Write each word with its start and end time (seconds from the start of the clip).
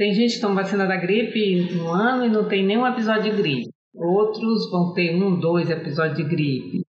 Tem 0.00 0.14
gente 0.14 0.36
que 0.36 0.40
toma 0.40 0.62
vacina 0.62 0.86
da 0.86 0.96
gripe 0.96 1.74
no 1.74 1.90
ano 1.90 2.24
e 2.24 2.28
não 2.30 2.48
tem 2.48 2.64
nenhum 2.64 2.86
episódio 2.86 3.24
de 3.24 3.36
gripe. 3.36 3.70
Outros 3.94 4.70
vão 4.70 4.94
ter 4.94 5.14
um, 5.14 5.38
dois 5.38 5.68
episódios 5.68 6.16
de 6.16 6.24
gripe. 6.24 6.80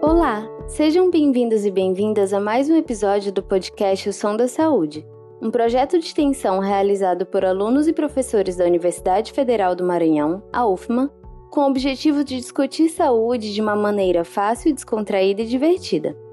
Olá, 0.00 0.48
sejam 0.66 1.10
bem-vindos 1.10 1.66
e 1.66 1.70
bem-vindas 1.70 2.32
a 2.32 2.40
mais 2.40 2.70
um 2.70 2.76
episódio 2.76 3.30
do 3.30 3.42
podcast 3.42 4.08
O 4.08 4.12
Som 4.14 4.38
da 4.38 4.48
Saúde, 4.48 5.06
um 5.42 5.50
projeto 5.50 5.98
de 5.98 6.06
extensão 6.06 6.60
realizado 6.60 7.26
por 7.26 7.44
alunos 7.44 7.86
e 7.86 7.92
professores 7.92 8.56
da 8.56 8.64
Universidade 8.64 9.32
Federal 9.32 9.74
do 9.74 9.84
Maranhão, 9.84 10.42
a 10.50 10.66
UFMA, 10.66 11.12
com 11.50 11.60
o 11.60 11.68
objetivo 11.68 12.24
de 12.24 12.36
discutir 12.36 12.88
saúde 12.88 13.52
de 13.52 13.60
uma 13.60 13.76
maneira 13.76 14.24
fácil, 14.24 14.72
descontraída 14.72 15.42
e 15.42 15.46
divertida. 15.46 16.23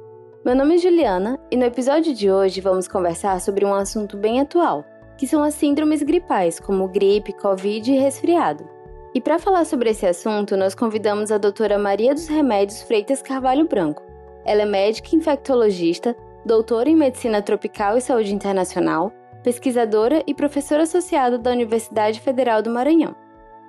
Meu 0.43 0.55
nome 0.55 0.73
é 0.73 0.77
Juliana 0.79 1.39
e 1.51 1.55
no 1.55 1.65
episódio 1.65 2.15
de 2.15 2.31
hoje 2.31 2.61
vamos 2.61 2.87
conversar 2.87 3.39
sobre 3.39 3.63
um 3.63 3.75
assunto 3.75 4.17
bem 4.17 4.41
atual, 4.41 4.83
que 5.15 5.27
são 5.27 5.43
as 5.43 5.53
síndromes 5.53 6.01
gripais, 6.01 6.59
como 6.59 6.87
gripe, 6.87 7.31
covid 7.31 7.91
e 7.91 7.99
resfriado. 7.99 8.67
E 9.13 9.21
para 9.21 9.37
falar 9.37 9.65
sobre 9.65 9.91
esse 9.91 10.03
assunto, 10.03 10.57
nós 10.57 10.73
convidamos 10.73 11.31
a 11.31 11.37
doutora 11.37 11.77
Maria 11.77 12.15
dos 12.15 12.27
Remédios 12.27 12.81
Freitas 12.81 13.21
Carvalho 13.21 13.67
Branco. 13.67 14.01
Ela 14.43 14.63
é 14.63 14.65
médica 14.65 15.15
infectologista, 15.15 16.15
doutora 16.43 16.89
em 16.89 16.95
Medicina 16.95 17.39
Tropical 17.43 17.95
e 17.95 18.01
Saúde 18.01 18.33
Internacional, 18.33 19.13
pesquisadora 19.43 20.23
e 20.25 20.33
professora 20.33 20.83
associada 20.83 21.37
da 21.37 21.51
Universidade 21.51 22.19
Federal 22.19 22.63
do 22.63 22.71
Maranhão. 22.71 23.15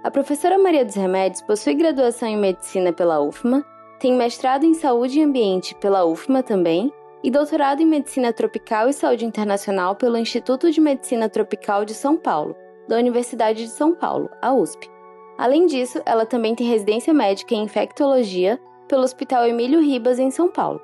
A 0.03 0.11
professora 0.11 0.57
Maria 0.57 0.87
dos 0.87 0.95
Remédios 0.95 1.43
possui 1.43 1.75
graduação 1.75 2.31
em 2.31 2.39
Medicina 2.39 2.95
pela 2.95 3.21
UFMA 3.21 3.63
tem 4.03 4.15
mestrado 4.15 4.67
em 4.67 4.75
Saúde 4.75 5.21
e 5.21 5.23
Ambiente 5.23 5.77
pela 5.77 6.05
UFMA 6.05 6.43
também 6.43 6.93
e 7.23 7.31
doutorado 7.31 7.83
em 7.83 7.87
Medicina 7.87 8.33
Tropical 8.33 8.89
e 8.89 8.93
Saúde 8.93 9.25
Internacional 9.25 9.95
pelo 9.95 10.19
Instituto 10.19 10.73
de 10.73 10.81
Medicina 10.81 11.29
Tropical 11.29 11.85
de 11.85 11.95
São 11.95 12.17
Paulo, 12.17 12.57
da 12.89 12.97
Universidade 12.97 13.63
de 13.63 13.71
São 13.71 13.95
Paulo, 13.95 14.29
a 14.43 14.53
USP. 14.53 14.91
Além 15.39 15.67
disso, 15.67 16.03
ela 16.05 16.27
também 16.27 16.53
tem 16.53 16.67
residência 16.67 17.15
médica 17.15 17.55
em 17.55 17.63
infectologia 17.63 18.59
pelo 18.89 19.05
Hospital 19.05 19.47
Emílio 19.47 19.81
Ribas, 19.81 20.19
em 20.19 20.33
São 20.33 20.49
Paulo. 20.49 20.81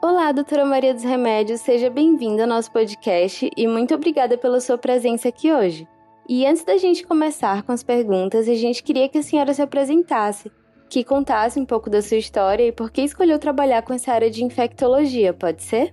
Olá, 0.00 0.32
doutora 0.32 0.64
Maria 0.64 0.94
dos 0.94 1.04
Remédios, 1.04 1.60
seja 1.60 1.90
bem-vinda 1.90 2.44
ao 2.44 2.48
nosso 2.48 2.72
podcast 2.72 3.50
e 3.54 3.66
muito 3.66 3.94
obrigada 3.94 4.38
pela 4.38 4.58
sua 4.58 4.78
presença 4.78 5.28
aqui 5.28 5.52
hoje. 5.52 5.86
E 6.26 6.46
antes 6.46 6.64
da 6.64 6.78
gente 6.78 7.06
começar 7.06 7.62
com 7.62 7.72
as 7.72 7.82
perguntas, 7.82 8.48
a 8.48 8.54
gente 8.54 8.82
queria 8.82 9.06
que 9.06 9.18
a 9.18 9.22
senhora 9.22 9.52
se 9.52 9.60
apresentasse 9.60 10.50
que 10.88 11.04
contasse 11.04 11.60
um 11.60 11.66
pouco 11.66 11.90
da 11.90 12.00
sua 12.00 12.16
história 12.16 12.66
e 12.66 12.72
por 12.72 12.90
que 12.90 13.02
escolheu 13.02 13.38
trabalhar 13.38 13.82
com 13.82 13.92
essa 13.92 14.12
área 14.12 14.30
de 14.30 14.42
infectologia, 14.42 15.32
pode 15.32 15.62
ser? 15.62 15.92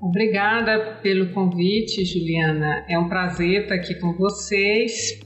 Obrigada 0.00 0.98
pelo 1.02 1.32
convite, 1.32 2.04
Juliana. 2.04 2.84
É 2.88 2.98
um 2.98 3.08
prazer 3.08 3.62
estar 3.62 3.76
aqui 3.76 3.94
com 3.94 4.12
vocês. 4.12 5.18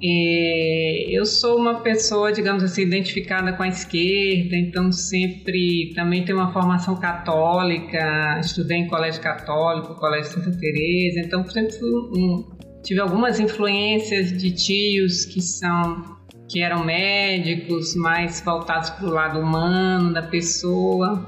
É, 0.00 1.06
eu 1.10 1.26
sou 1.26 1.58
uma 1.58 1.80
pessoa, 1.80 2.32
digamos 2.32 2.62
assim, 2.62 2.82
identificada 2.82 3.52
com 3.52 3.64
a 3.64 3.68
esquerda, 3.68 4.56
então 4.56 4.92
sempre 4.92 5.92
também 5.92 6.24
tenho 6.24 6.38
uma 6.38 6.52
formação 6.52 6.94
católica, 6.94 8.38
estudei 8.38 8.78
em 8.78 8.86
colégio 8.86 9.20
católico, 9.20 9.96
colégio 9.96 10.30
Santa 10.30 10.56
Teresa, 10.56 11.20
então 11.26 11.44
sempre 11.48 11.76
um, 11.84 12.46
tive 12.84 13.00
algumas 13.00 13.40
influências 13.40 14.30
de 14.38 14.52
tios 14.52 15.24
que 15.24 15.42
são 15.42 16.17
que 16.48 16.62
eram 16.62 16.84
médicos, 16.84 17.94
mais 17.94 18.40
voltados 18.40 18.90
para 18.90 19.06
o 19.06 19.10
lado 19.10 19.38
humano 19.38 20.12
da 20.12 20.22
pessoa. 20.22 21.24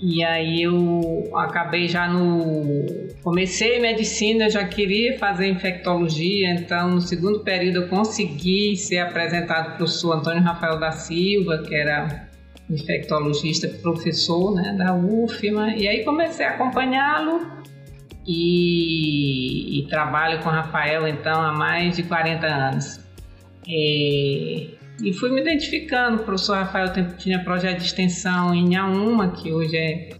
E 0.00 0.22
aí 0.22 0.62
eu 0.62 1.30
acabei 1.34 1.88
já 1.88 2.06
no. 2.06 2.86
Comecei 3.22 3.80
medicina, 3.80 4.48
já 4.48 4.64
queria 4.64 5.18
fazer 5.18 5.48
infectologia, 5.48 6.52
então 6.52 6.90
no 6.90 7.00
segundo 7.00 7.40
período 7.40 7.82
eu 7.82 7.88
consegui 7.88 8.76
ser 8.76 8.98
apresentado 8.98 9.64
para 9.64 9.74
o 9.74 9.76
professor 9.78 10.12
Antônio 10.12 10.42
Rafael 10.42 10.78
da 10.78 10.92
Silva, 10.92 11.64
que 11.66 11.74
era 11.74 12.28
infectologista, 12.70 13.66
professor 13.82 14.54
né, 14.54 14.76
da 14.78 14.94
UFMA, 14.94 15.74
e 15.74 15.88
aí 15.88 16.04
comecei 16.04 16.46
a 16.46 16.50
acompanhá-lo 16.50 17.50
e, 18.26 19.80
e 19.80 19.86
trabalho 19.88 20.40
com 20.42 20.50
o 20.50 20.52
Rafael 20.52 21.08
então 21.08 21.40
há 21.40 21.52
mais 21.52 21.96
de 21.96 22.02
40 22.02 22.46
anos. 22.46 22.97
É, 23.68 24.66
e 25.02 25.12
fui 25.12 25.30
me 25.30 25.40
identificando. 25.40 26.22
O 26.22 26.24
professor 26.24 26.56
Rafael 26.56 26.92
tinha 27.16 27.42
projeto 27.44 27.78
de 27.78 27.84
extensão 27.84 28.54
em 28.54 28.66
Inhaúma, 28.66 29.32
que 29.32 29.52
hoje 29.52 29.76
é, 29.76 30.10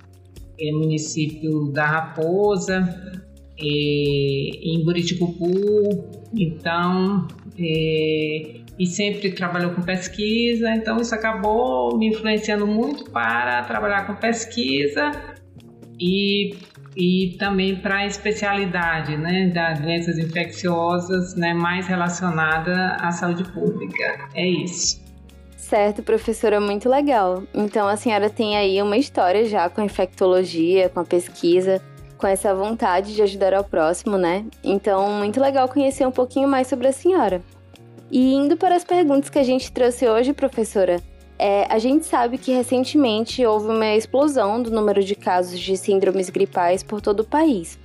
é 0.61 0.73
município 0.73 1.73
da 1.73 1.87
Raposa, 1.87 3.19
é, 3.59 3.65
em 3.65 4.85
Buriticupu, 4.85 6.05
então, 6.35 7.27
é, 7.59 8.61
e 8.79 8.87
sempre 8.87 9.33
trabalhou 9.33 9.73
com 9.73 9.83
pesquisa, 9.83 10.71
então 10.71 10.99
isso 10.99 11.15
acabou 11.15 11.99
me 11.99 12.09
influenciando 12.09 12.67
muito 12.67 13.11
para 13.11 13.63
trabalhar 13.65 14.07
com 14.07 14.15
pesquisa 14.15 15.11
e 15.99 16.55
e 16.97 17.37
também 17.39 17.77
para 17.77 17.99
a 17.99 18.07
especialidade 18.07 19.17
né, 19.17 19.51
das 19.55 19.81
doenças 19.81 20.19
infecciosas 20.19 21.35
né, 21.35 21.55
mais 21.55 21.87
relacionada 21.87 22.97
à 23.01 23.11
saúde 23.11 23.45
pública. 23.53 24.29
É 24.35 24.47
isso. 24.47 25.07
Certo, 25.57 26.03
professora, 26.03 26.61
muito 26.61 26.89
legal. 26.89 27.43
Então 27.55 27.87
a 27.87 27.97
senhora 27.97 28.31
tem 28.31 28.57
aí 28.57 28.81
uma 28.81 28.97
história 28.97 29.45
já 29.45 29.69
com 29.69 29.81
a 29.81 29.85
infectologia, 29.85 30.89
com 30.89 31.01
a 31.01 31.05
pesquisa, 31.05 31.83
com 32.17 32.27
essa 32.27 32.55
vontade 32.55 33.15
de 33.15 33.23
ajudar 33.23 33.55
ao 33.55 33.63
próximo, 33.65 34.19
né? 34.19 34.45
Então, 34.63 35.09
muito 35.13 35.41
legal 35.41 35.69
conhecer 35.69 36.07
um 36.07 36.11
pouquinho 36.11 36.49
mais 36.49 36.67
sobre 36.67 36.89
a 36.89 36.93
senhora. 36.93 37.41
E 38.11 38.35
indo 38.35 38.57
para 38.57 38.75
as 38.75 38.85
perguntas 38.85 39.31
que 39.31 39.39
a 39.39 39.43
gente 39.43 39.71
trouxe 39.71 40.09
hoje, 40.09 40.33
professora, 40.33 41.01
é, 41.39 41.67
a 41.73 41.79
gente 41.79 42.05
sabe 42.05 42.37
que 42.37 42.53
recentemente 42.53 43.45
houve 43.47 43.69
uma 43.69 43.95
explosão 43.95 44.61
do 44.61 44.71
número 44.71 45.03
de 45.03 45.15
casos 45.15 45.61
de 45.61 45.77
síndromes 45.77 46.29
gripais 46.29 46.83
por 46.83 47.01
todo 47.01 47.21
o 47.21 47.25
país. 47.25 47.79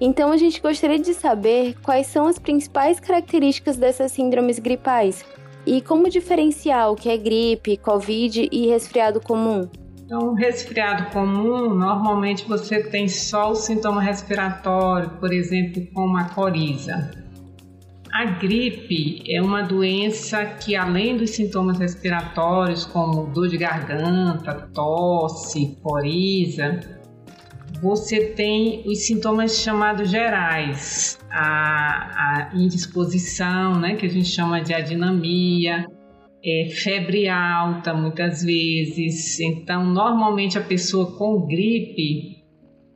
Então 0.00 0.32
a 0.32 0.36
gente 0.36 0.60
gostaria 0.60 0.98
de 0.98 1.14
saber 1.14 1.76
quais 1.82 2.08
são 2.08 2.26
as 2.26 2.38
principais 2.38 3.00
características 3.00 3.76
dessas 3.76 4.12
síndromes 4.12 4.58
gripais 4.58 5.24
e 5.64 5.80
como 5.80 6.10
diferenciar 6.10 6.90
o 6.90 6.96
que 6.96 7.08
é 7.08 7.16
gripe, 7.16 7.76
covid 7.76 8.48
e 8.52 8.66
resfriado 8.66 9.20
comum. 9.20 9.68
Então, 10.04 10.34
resfriado 10.34 11.10
comum, 11.10 11.74
normalmente 11.74 12.46
você 12.46 12.80
tem 12.80 13.08
só 13.08 13.50
o 13.50 13.56
sintoma 13.56 14.00
respiratório, 14.00 15.10
por 15.18 15.32
exemplo, 15.32 15.84
como 15.92 16.16
a 16.16 16.24
coriza. 16.24 17.25
A 18.18 18.24
gripe 18.24 19.22
é 19.28 19.42
uma 19.42 19.60
doença 19.60 20.42
que, 20.46 20.74
além 20.74 21.18
dos 21.18 21.32
sintomas 21.32 21.78
respiratórios, 21.78 22.86
como 22.86 23.26
dor 23.26 23.46
de 23.46 23.58
garganta, 23.58 24.54
tosse, 24.72 25.76
coriza, 25.82 26.80
você 27.82 28.28
tem 28.28 28.82
os 28.86 29.06
sintomas 29.06 29.58
chamados 29.58 30.08
gerais, 30.08 31.18
a, 31.30 32.48
a 32.48 32.50
indisposição, 32.54 33.78
né, 33.78 33.96
que 33.96 34.06
a 34.06 34.08
gente 34.08 34.28
chama 34.28 34.62
de 34.62 34.72
adinamia, 34.72 35.84
é, 36.42 36.70
febre 36.70 37.28
alta 37.28 37.92
muitas 37.92 38.42
vezes. 38.42 39.38
Então, 39.40 39.84
normalmente 39.84 40.56
a 40.56 40.62
pessoa 40.62 41.14
com 41.18 41.46
gripe 41.46 42.35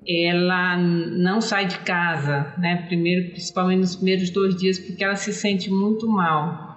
ela 0.08 0.76
não 0.76 1.40
sai 1.40 1.66
de 1.66 1.78
casa, 1.80 2.54
né? 2.58 2.84
Primeiro, 2.88 3.30
principalmente 3.30 3.80
nos 3.80 3.96
primeiros 3.96 4.30
dois 4.30 4.56
dias, 4.56 4.78
porque 4.78 5.04
ela 5.04 5.16
se 5.16 5.32
sente 5.32 5.70
muito 5.70 6.08
mal. 6.08 6.70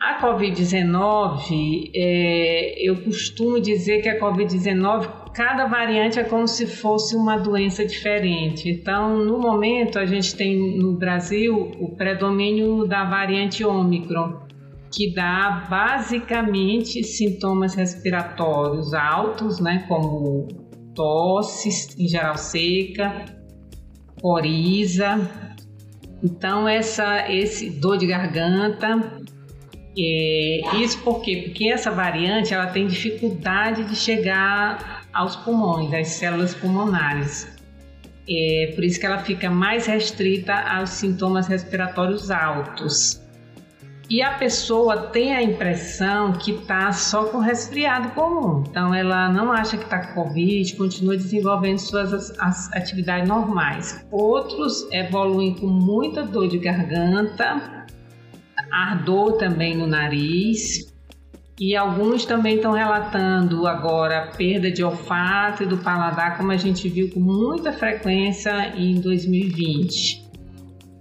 A 0.00 0.20
Covid-19, 0.20 1.90
é, 1.92 2.88
eu 2.88 3.02
costumo 3.02 3.60
dizer 3.60 4.00
que 4.00 4.08
a 4.08 4.20
Covid-19, 4.20 5.32
cada 5.34 5.66
variante 5.66 6.20
é 6.20 6.24
como 6.24 6.46
se 6.46 6.66
fosse 6.66 7.16
uma 7.16 7.36
doença 7.36 7.84
diferente. 7.84 8.70
Então, 8.70 9.16
no 9.18 9.38
momento, 9.38 9.98
a 9.98 10.06
gente 10.06 10.36
tem 10.36 10.78
no 10.78 10.92
Brasil 10.92 11.72
o 11.80 11.96
predomínio 11.96 12.86
da 12.86 13.04
variante 13.04 13.64
Ômicron, 13.64 14.46
que 14.92 15.12
dá 15.12 15.66
basicamente 15.68 17.02
sintomas 17.02 17.74
respiratórios 17.74 18.94
altos, 18.94 19.58
né, 19.58 19.84
como 19.88 20.67
tosse, 20.98 21.94
em 21.96 22.08
geral 22.08 22.36
seca, 22.36 23.24
coriza. 24.20 25.30
Então, 26.20 26.68
essa, 26.68 27.30
esse 27.32 27.70
dor 27.70 27.96
de 27.98 28.08
garganta, 28.08 29.20
é, 29.96 30.60
isso 30.82 31.00
por 31.04 31.20
quê? 31.20 31.42
Porque 31.44 31.70
essa 31.70 31.92
variante 31.92 32.52
ela 32.52 32.66
tem 32.66 32.88
dificuldade 32.88 33.84
de 33.84 33.94
chegar 33.94 35.06
aos 35.12 35.36
pulmões, 35.36 35.94
às 35.94 36.08
células 36.08 36.52
pulmonares. 36.52 37.46
É, 38.28 38.72
por 38.74 38.82
isso 38.82 38.98
que 38.98 39.06
ela 39.06 39.18
fica 39.18 39.48
mais 39.48 39.86
restrita 39.86 40.52
aos 40.52 40.90
sintomas 40.90 41.46
respiratórios 41.46 42.28
altos. 42.28 43.22
E 44.10 44.22
a 44.22 44.32
pessoa 44.34 45.08
tem 45.08 45.34
a 45.34 45.42
impressão 45.42 46.32
que 46.32 46.52
está 46.52 46.90
só 46.92 47.24
com 47.24 47.38
resfriado 47.38 48.10
comum. 48.12 48.64
Então 48.68 48.94
ela 48.94 49.28
não 49.28 49.52
acha 49.52 49.76
que 49.76 49.84
está 49.84 49.98
com 49.98 50.22
Covid, 50.22 50.76
continua 50.76 51.16
desenvolvendo 51.16 51.78
suas 51.78 52.30
as, 52.40 52.72
atividades 52.72 53.28
normais. 53.28 54.06
Outros 54.10 54.90
evoluem 54.92 55.54
com 55.54 55.66
muita 55.66 56.22
dor 56.22 56.48
de 56.48 56.58
garganta, 56.58 57.86
ardor 58.72 59.32
também 59.32 59.76
no 59.76 59.86
nariz. 59.86 60.88
E 61.60 61.76
alguns 61.76 62.24
também 62.24 62.54
estão 62.54 62.70
relatando 62.70 63.66
agora 63.66 64.30
perda 64.36 64.70
de 64.70 64.82
olfato 64.82 65.64
e 65.64 65.66
do 65.66 65.76
paladar, 65.78 66.38
como 66.38 66.52
a 66.52 66.56
gente 66.56 66.88
viu 66.88 67.10
com 67.10 67.18
muita 67.18 67.72
frequência 67.72 68.72
em 68.76 69.00
2020 69.00 70.27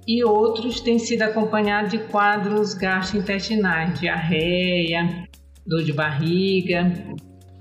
e 0.08 0.24
outros 0.24 0.80
têm 0.80 0.98
sido 0.98 1.24
acompanhados 1.24 1.92
de 1.92 1.98
quadros 1.98 2.74
gastrointestinais, 2.74 4.00
diarreia, 4.00 5.28
dor 5.66 5.84
de 5.84 5.92
barriga. 5.92 6.94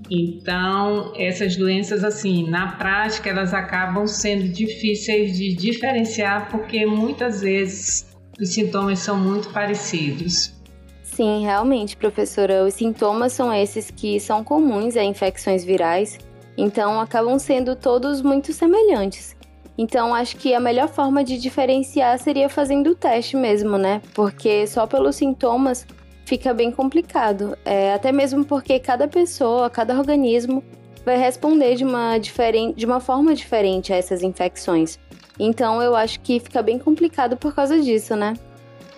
Então, 0.09 1.11
essas 1.17 1.57
doenças, 1.57 2.03
assim, 2.03 2.49
na 2.49 2.71
prática, 2.73 3.29
elas 3.29 3.53
acabam 3.53 4.07
sendo 4.07 4.47
difíceis 4.47 5.37
de 5.37 5.53
diferenciar 5.53 6.49
porque 6.49 6.85
muitas 6.85 7.41
vezes 7.41 8.07
os 8.39 8.53
sintomas 8.53 8.99
são 8.99 9.19
muito 9.19 9.49
parecidos. 9.49 10.55
Sim, 11.03 11.43
realmente, 11.43 11.97
professora, 11.97 12.63
os 12.63 12.75
sintomas 12.75 13.33
são 13.33 13.51
esses 13.51 13.91
que 13.91 14.19
são 14.19 14.43
comuns 14.43 14.95
a 14.95 15.03
infecções 15.03 15.65
virais, 15.65 16.17
então 16.55 17.01
acabam 17.01 17.37
sendo 17.39 17.75
todos 17.75 18.21
muito 18.21 18.53
semelhantes. 18.53 19.36
Então, 19.77 20.13
acho 20.13 20.37
que 20.37 20.53
a 20.53 20.59
melhor 20.59 20.87
forma 20.87 21.23
de 21.23 21.37
diferenciar 21.37 22.17
seria 22.17 22.49
fazendo 22.49 22.91
o 22.91 22.95
teste 22.95 23.37
mesmo, 23.37 23.77
né? 23.77 24.01
Porque 24.13 24.65
só 24.65 24.87
pelos 24.87 25.15
sintomas 25.17 25.85
fica 26.25 26.53
bem 26.53 26.71
complicado. 26.71 27.55
É, 27.63 27.93
até 27.93 28.11
mesmo 28.11 28.43
porque 28.43 28.79
cada 28.79 29.07
pessoa, 29.07 29.69
cada 29.69 29.97
organismo 29.97 30.63
vai 31.05 31.17
responder 31.17 31.75
de 31.75 31.83
uma, 31.85 32.17
de 32.17 32.85
uma 32.85 32.99
forma 32.99 33.35
diferente 33.35 33.93
a 33.93 33.95
essas 33.95 34.23
infecções. 34.23 34.99
Então, 35.39 35.81
eu 35.81 35.95
acho 35.95 36.19
que 36.21 36.39
fica 36.39 36.61
bem 36.61 36.79
complicado 36.79 37.37
por 37.37 37.53
causa 37.53 37.79
disso, 37.79 38.15
né? 38.15 38.33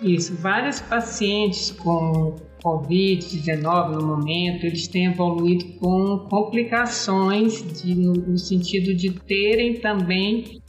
Isso. 0.02 0.34
Vários 0.34 0.80
pacientes 0.80 1.70
com 1.70 2.34
Covid-19 2.64 3.92
no 3.92 4.06
momento, 4.06 4.64
eles 4.64 4.86
têm 4.88 5.06
evoluído 5.06 5.64
com 5.78 6.18
complicações 6.30 7.62
de, 7.82 7.94
no 7.94 8.38
sentido 8.38 8.94
de 8.94 9.10
terem 9.10 9.80
também 9.80 10.59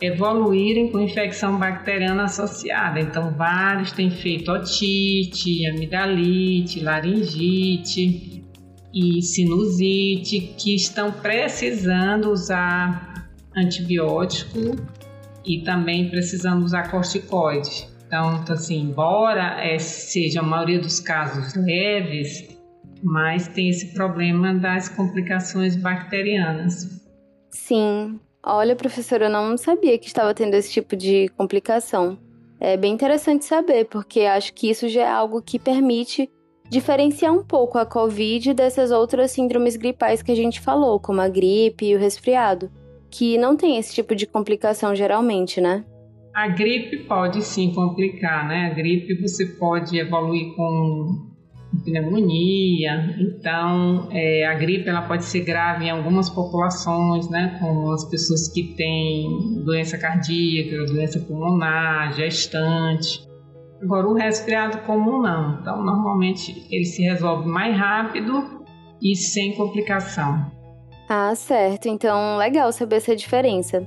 evoluírem 0.00 0.90
com 0.90 1.00
infecção 1.00 1.58
bacteriana 1.58 2.24
associada. 2.24 3.00
Então, 3.00 3.32
vários 3.34 3.92
têm 3.92 4.10
feito 4.10 4.50
otite, 4.50 5.66
amidalite, 5.66 6.80
laringite 6.80 8.44
e 8.92 9.22
sinusite, 9.22 10.54
que 10.58 10.74
estão 10.74 11.12
precisando 11.12 12.30
usar 12.30 13.30
antibiótico 13.56 14.76
e 15.44 15.62
também 15.62 16.10
precisando 16.10 16.64
usar 16.64 16.90
corticoide. 16.90 17.88
Então, 18.06 18.44
assim, 18.48 18.82
embora 18.82 19.60
é, 19.64 19.78
seja 19.78 20.40
a 20.40 20.42
maioria 20.42 20.78
dos 20.78 21.00
casos 21.00 21.54
leves, 21.54 22.56
mas 23.02 23.48
tem 23.48 23.68
esse 23.68 23.94
problema 23.94 24.54
das 24.54 24.88
complicações 24.88 25.76
bacterianas. 25.76 27.04
Sim, 27.50 28.20
Olha, 28.48 28.76
professora, 28.76 29.24
eu 29.24 29.30
não 29.30 29.56
sabia 29.56 29.98
que 29.98 30.06
estava 30.06 30.32
tendo 30.32 30.54
esse 30.54 30.70
tipo 30.70 30.94
de 30.94 31.28
complicação. 31.30 32.16
É 32.60 32.76
bem 32.76 32.94
interessante 32.94 33.44
saber, 33.44 33.86
porque 33.86 34.20
acho 34.20 34.54
que 34.54 34.70
isso 34.70 34.88
já 34.88 35.02
é 35.02 35.08
algo 35.08 35.42
que 35.42 35.58
permite 35.58 36.30
diferenciar 36.70 37.34
um 37.34 37.42
pouco 37.42 37.76
a 37.76 37.84
Covid 37.84 38.54
dessas 38.54 38.92
outras 38.92 39.32
síndromes 39.32 39.76
gripais 39.76 40.22
que 40.22 40.30
a 40.30 40.34
gente 40.36 40.60
falou, 40.60 41.00
como 41.00 41.20
a 41.20 41.28
gripe 41.28 41.86
e 41.86 41.96
o 41.96 41.98
resfriado, 41.98 42.70
que 43.10 43.36
não 43.36 43.56
tem 43.56 43.78
esse 43.78 43.92
tipo 43.92 44.14
de 44.14 44.26
complicação 44.26 44.94
geralmente, 44.94 45.60
né? 45.60 45.84
A 46.32 46.46
gripe 46.46 46.98
pode 46.98 47.42
sim 47.42 47.72
complicar, 47.74 48.46
né? 48.46 48.70
A 48.70 48.74
gripe 48.74 49.20
você 49.20 49.44
pode 49.58 49.98
evoluir 49.98 50.54
com 50.54 51.34
pneumonia. 51.84 53.16
Então, 53.18 54.08
é, 54.10 54.46
a 54.46 54.54
gripe 54.54 54.88
ela 54.88 55.02
pode 55.02 55.24
ser 55.24 55.40
grave 55.40 55.84
em 55.84 55.90
algumas 55.90 56.28
populações, 56.30 57.28
né, 57.30 57.56
como 57.60 57.92
as 57.92 58.04
pessoas 58.04 58.48
que 58.48 58.74
têm 58.74 59.62
doença 59.64 59.98
cardíaca, 59.98 60.92
doença 60.92 61.20
pulmonar, 61.20 62.12
gestante. 62.14 63.26
Agora, 63.82 64.08
o 64.08 64.14
resfriado 64.14 64.78
comum 64.78 65.20
não. 65.20 65.60
Então, 65.60 65.82
normalmente 65.84 66.66
ele 66.70 66.84
se 66.84 67.02
resolve 67.02 67.46
mais 67.48 67.76
rápido 67.76 68.64
e 69.02 69.14
sem 69.14 69.54
complicação. 69.54 70.50
Ah, 71.08 71.34
certo. 71.34 71.86
Então, 71.86 72.36
legal 72.36 72.72
saber 72.72 72.96
essa 72.96 73.14
diferença. 73.14 73.86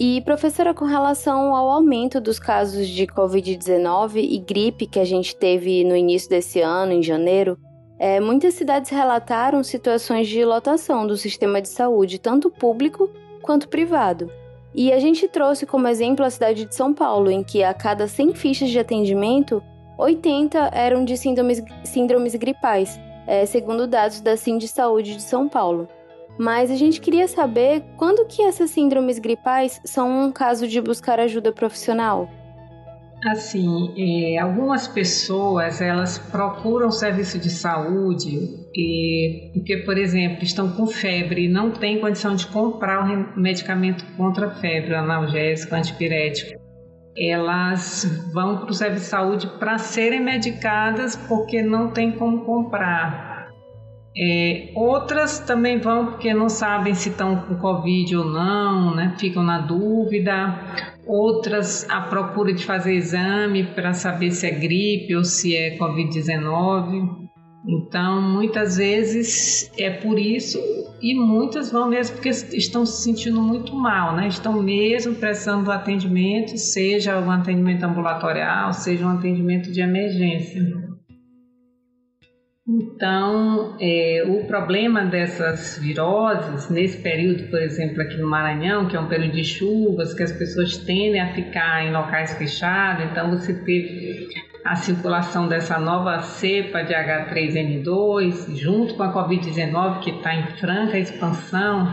E, 0.00 0.20
professora, 0.20 0.72
com 0.72 0.84
relação 0.84 1.54
ao 1.56 1.68
aumento 1.70 2.20
dos 2.20 2.38
casos 2.38 2.86
de 2.86 3.04
Covid-19 3.04 4.16
e 4.16 4.38
gripe 4.38 4.86
que 4.86 5.00
a 5.00 5.04
gente 5.04 5.34
teve 5.34 5.82
no 5.82 5.96
início 5.96 6.30
desse 6.30 6.60
ano, 6.60 6.92
em 6.92 7.02
janeiro, 7.02 7.58
é, 7.98 8.20
muitas 8.20 8.54
cidades 8.54 8.92
relataram 8.92 9.64
situações 9.64 10.28
de 10.28 10.44
lotação 10.44 11.04
do 11.04 11.16
sistema 11.16 11.60
de 11.60 11.68
saúde, 11.68 12.20
tanto 12.20 12.48
público 12.48 13.10
quanto 13.42 13.68
privado. 13.68 14.30
E 14.72 14.92
a 14.92 15.00
gente 15.00 15.26
trouxe 15.26 15.66
como 15.66 15.88
exemplo 15.88 16.24
a 16.24 16.30
cidade 16.30 16.64
de 16.64 16.76
São 16.76 16.94
Paulo, 16.94 17.28
em 17.28 17.42
que 17.42 17.64
a 17.64 17.74
cada 17.74 18.06
100 18.06 18.34
fichas 18.34 18.70
de 18.70 18.78
atendimento, 18.78 19.60
80 19.98 20.70
eram 20.72 21.04
de 21.04 21.16
síndromes, 21.16 21.60
síndromes 21.82 22.36
gripais, 22.36 23.00
é, 23.26 23.44
segundo 23.46 23.88
dados 23.88 24.20
da 24.20 24.36
Sind 24.36 24.64
Saúde 24.68 25.16
de 25.16 25.22
São 25.22 25.48
Paulo. 25.48 25.88
Mas 26.38 26.70
a 26.70 26.76
gente 26.76 27.00
queria 27.00 27.26
saber 27.26 27.82
quando 27.96 28.24
que 28.26 28.42
essas 28.42 28.70
síndromes 28.70 29.18
gripais 29.18 29.80
são 29.84 30.26
um 30.26 30.30
caso 30.30 30.68
de 30.68 30.80
buscar 30.80 31.18
ajuda 31.18 31.52
profissional. 31.52 32.30
Assim, 33.26 33.94
é, 33.98 34.38
algumas 34.38 34.86
pessoas 34.86 35.80
elas 35.80 36.18
procuram 36.18 36.88
serviço 36.92 37.36
de 37.36 37.50
saúde 37.50 38.38
e, 38.72 39.50
porque, 39.54 39.78
por 39.78 39.98
exemplo, 39.98 40.44
estão 40.44 40.70
com 40.70 40.86
febre 40.86 41.46
e 41.46 41.48
não 41.48 41.72
têm 41.72 42.00
condição 42.00 42.36
de 42.36 42.46
comprar 42.46 43.02
o 43.10 43.40
medicamento 43.40 44.04
contra 44.16 44.46
a 44.46 44.54
febre, 44.54 44.94
analgésico, 44.94 45.74
antipirético. 45.74 46.60
Elas 47.16 48.04
vão 48.32 48.58
para 48.58 48.70
o 48.70 48.74
serviço 48.74 49.04
de 49.06 49.10
saúde 49.10 49.46
para 49.58 49.78
serem 49.78 50.22
medicadas 50.22 51.16
porque 51.16 51.60
não 51.60 51.90
tem 51.90 52.12
como 52.12 52.44
comprar. 52.44 53.27
É, 54.16 54.72
outras 54.74 55.38
também 55.38 55.78
vão 55.78 56.06
porque 56.06 56.34
não 56.34 56.48
sabem 56.48 56.94
se 56.94 57.10
estão 57.10 57.36
com 57.36 57.56
Covid 57.56 58.16
ou 58.16 58.24
não, 58.24 58.94
né? 58.94 59.14
ficam 59.18 59.42
na 59.42 59.60
dúvida. 59.60 60.54
Outras 61.06 61.88
à 61.88 62.00
procura 62.00 62.52
de 62.52 62.64
fazer 62.64 62.94
exame 62.94 63.64
para 63.64 63.92
saber 63.92 64.30
se 64.30 64.46
é 64.46 64.50
gripe 64.50 65.14
ou 65.14 65.24
se 65.24 65.54
é 65.56 65.78
Covid-19. 65.78 67.28
Então, 67.66 68.22
muitas 68.22 68.76
vezes 68.76 69.70
é 69.78 69.90
por 69.90 70.18
isso, 70.18 70.58
e 71.02 71.14
muitas 71.14 71.70
vão 71.70 71.88
mesmo 71.88 72.16
porque 72.16 72.30
estão 72.30 72.86
se 72.86 73.02
sentindo 73.02 73.42
muito 73.42 73.74
mal, 73.74 74.16
né? 74.16 74.28
Estão 74.28 74.62
mesmo 74.62 75.14
precisando 75.14 75.64
do 75.64 75.72
atendimento, 75.72 76.56
seja 76.56 77.18
um 77.18 77.30
atendimento 77.30 77.84
ambulatorial, 77.84 78.72
seja 78.72 79.04
um 79.04 79.10
atendimento 79.10 79.70
de 79.70 79.80
emergência. 79.80 80.87
Então, 82.68 83.76
é, 83.80 84.22
o 84.28 84.46
problema 84.46 85.02
dessas 85.06 85.78
viroses, 85.78 86.68
nesse 86.68 86.98
período, 86.98 87.44
por 87.44 87.62
exemplo, 87.62 88.02
aqui 88.02 88.18
no 88.18 88.28
Maranhão, 88.28 88.86
que 88.86 88.94
é 88.94 89.00
um 89.00 89.08
período 89.08 89.32
de 89.32 89.44
chuvas, 89.44 90.12
que 90.12 90.22
as 90.22 90.32
pessoas 90.32 90.76
tendem 90.76 91.18
a 91.18 91.32
ficar 91.32 91.86
em 91.86 91.92
locais 91.92 92.36
fechados, 92.36 93.06
então 93.06 93.30
você 93.30 93.54
teve 93.54 94.28
a 94.66 94.76
circulação 94.76 95.48
dessa 95.48 95.78
nova 95.78 96.20
cepa 96.20 96.82
de 96.82 96.92
H3N2, 96.92 98.54
junto 98.54 98.96
com 98.96 99.02
a 99.02 99.14
Covid-19, 99.14 100.00
que 100.00 100.10
está 100.10 100.34
em 100.34 100.46
franca 100.58 100.98
expansão, 100.98 101.88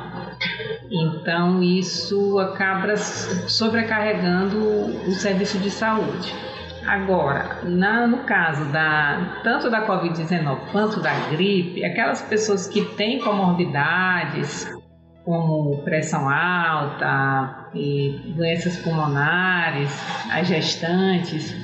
então 0.91 1.63
isso 1.63 2.37
acaba 2.37 2.97
sobrecarregando 2.97 4.57
o 5.07 5.11
serviço 5.11 5.57
de 5.57 5.69
saúde. 5.69 6.33
Agora, 6.87 7.61
na, 7.63 8.05
no 8.05 8.19
caso 8.19 8.71
da 8.71 9.39
tanto 9.43 9.69
da 9.71 9.87
Covid-19 9.87 10.71
quanto 10.71 11.01
da 11.01 11.13
gripe, 11.29 11.83
aquelas 11.83 12.21
pessoas 12.21 12.67
que 12.67 12.85
têm 12.95 13.19
comorbidades, 13.19 14.71
como 15.23 15.81
pressão 15.83 16.29
alta 16.29 17.69
doenças 18.35 18.77
pulmonares, 18.77 19.91
as 20.31 20.47
gestantes, 20.47 21.55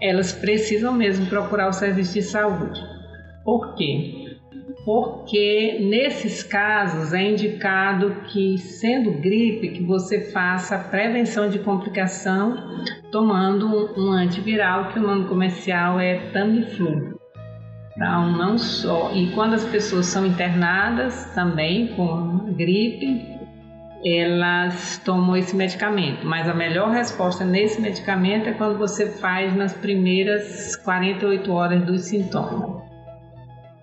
elas 0.00 0.32
precisam 0.32 0.94
mesmo 0.94 1.26
procurar 1.26 1.68
o 1.68 1.72
serviço 1.72 2.14
de 2.14 2.22
saúde. 2.22 2.80
Por 3.44 3.74
quê? 3.74 4.17
Porque 4.88 5.80
nesses 5.82 6.42
casos 6.42 7.12
é 7.12 7.22
indicado 7.22 8.22
que, 8.32 8.56
sendo 8.56 9.12
gripe, 9.20 9.68
que 9.68 9.84
você 9.84 10.30
faça 10.30 10.78
prevenção 10.78 11.50
de 11.50 11.58
complicação 11.58 12.56
tomando 13.12 13.92
um 14.00 14.10
antiviral 14.10 14.88
que 14.88 14.98
o 14.98 15.02
nome 15.02 15.28
comercial 15.28 16.00
é 16.00 16.30
Tamiflu. 16.32 17.20
Então, 17.94 18.32
não 18.32 18.56
só. 18.56 19.12
E 19.12 19.30
quando 19.32 19.52
as 19.52 19.64
pessoas 19.66 20.06
são 20.06 20.24
internadas 20.24 21.34
também 21.34 21.88
com 21.88 22.54
gripe, 22.54 23.26
elas 24.02 25.02
tomam 25.04 25.36
esse 25.36 25.54
medicamento. 25.54 26.24
Mas 26.24 26.48
a 26.48 26.54
melhor 26.54 26.88
resposta 26.92 27.44
nesse 27.44 27.78
medicamento 27.78 28.48
é 28.48 28.52
quando 28.52 28.78
você 28.78 29.06
faz 29.06 29.54
nas 29.54 29.74
primeiras 29.74 30.76
48 30.76 31.52
horas 31.52 31.84
dos 31.84 32.06
sintomas. 32.06 32.87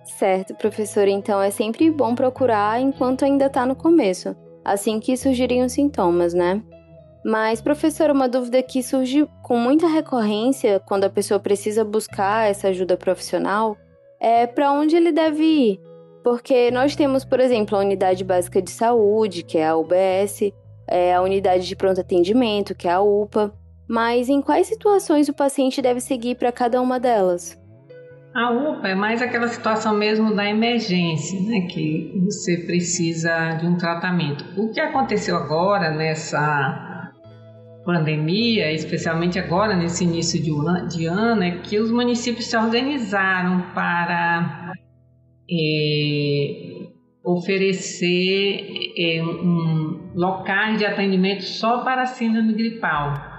Certo, 0.06 0.54
professora. 0.54 1.10
Então 1.10 1.40
é 1.42 1.50
sempre 1.50 1.90
bom 1.90 2.14
procurar 2.14 2.80
enquanto 2.80 3.24
ainda 3.24 3.46
está 3.46 3.66
no 3.66 3.74
começo, 3.74 4.34
assim 4.64 5.00
que 5.00 5.16
surgirem 5.16 5.62
os 5.62 5.72
sintomas, 5.72 6.32
né? 6.32 6.62
Mas, 7.24 7.60
professora, 7.60 8.12
uma 8.12 8.28
dúvida 8.28 8.62
que 8.62 8.84
surge 8.84 9.28
com 9.42 9.58
muita 9.58 9.88
recorrência 9.88 10.80
quando 10.86 11.04
a 11.04 11.10
pessoa 11.10 11.40
precisa 11.40 11.84
buscar 11.84 12.48
essa 12.48 12.68
ajuda 12.68 12.96
profissional 12.96 13.76
é 14.20 14.46
para 14.46 14.70
onde 14.70 14.94
ele 14.94 15.10
deve 15.10 15.42
ir. 15.42 15.80
Porque 16.22 16.70
nós 16.70 16.94
temos, 16.94 17.24
por 17.24 17.40
exemplo, 17.40 17.76
a 17.76 17.80
Unidade 17.80 18.22
Básica 18.22 18.62
de 18.62 18.70
Saúde, 18.70 19.42
que 19.42 19.58
é 19.58 19.66
a 19.66 19.76
UBS, 19.76 20.52
é 20.86 21.12
a 21.12 21.20
Unidade 21.20 21.66
de 21.66 21.74
Pronto 21.74 22.00
Atendimento, 22.00 22.76
que 22.76 22.86
é 22.86 22.92
a 22.92 23.00
UPA, 23.00 23.52
mas 23.88 24.28
em 24.28 24.40
quais 24.40 24.68
situações 24.68 25.28
o 25.28 25.34
paciente 25.34 25.82
deve 25.82 26.00
seguir 26.00 26.36
para 26.36 26.52
cada 26.52 26.80
uma 26.80 27.00
delas? 27.00 27.58
A 28.36 28.50
UPA 28.50 28.88
é 28.88 28.94
mais 28.94 29.22
aquela 29.22 29.48
situação 29.48 29.96
mesmo 29.96 30.34
da 30.34 30.46
emergência, 30.46 31.40
né, 31.40 31.68
que 31.70 32.12
você 32.22 32.66
precisa 32.66 33.52
de 33.52 33.66
um 33.66 33.78
tratamento. 33.78 34.44
O 34.60 34.70
que 34.70 34.78
aconteceu 34.78 35.34
agora 35.38 35.90
nessa 35.90 37.02
pandemia, 37.82 38.70
especialmente 38.72 39.38
agora 39.38 39.74
nesse 39.74 40.04
início 40.04 40.38
de 40.42 41.06
ano, 41.06 41.42
é 41.42 41.52
que 41.62 41.78
os 41.80 41.90
municípios 41.90 42.44
se 42.44 42.58
organizaram 42.58 43.72
para 43.74 44.74
é, 45.50 46.88
oferecer 47.24 48.66
é, 48.98 49.22
um, 49.24 50.12
locais 50.14 50.76
de 50.76 50.84
atendimento 50.84 51.42
só 51.42 51.78
para 51.82 52.04
síndrome 52.04 52.52
gripal. 52.52 53.35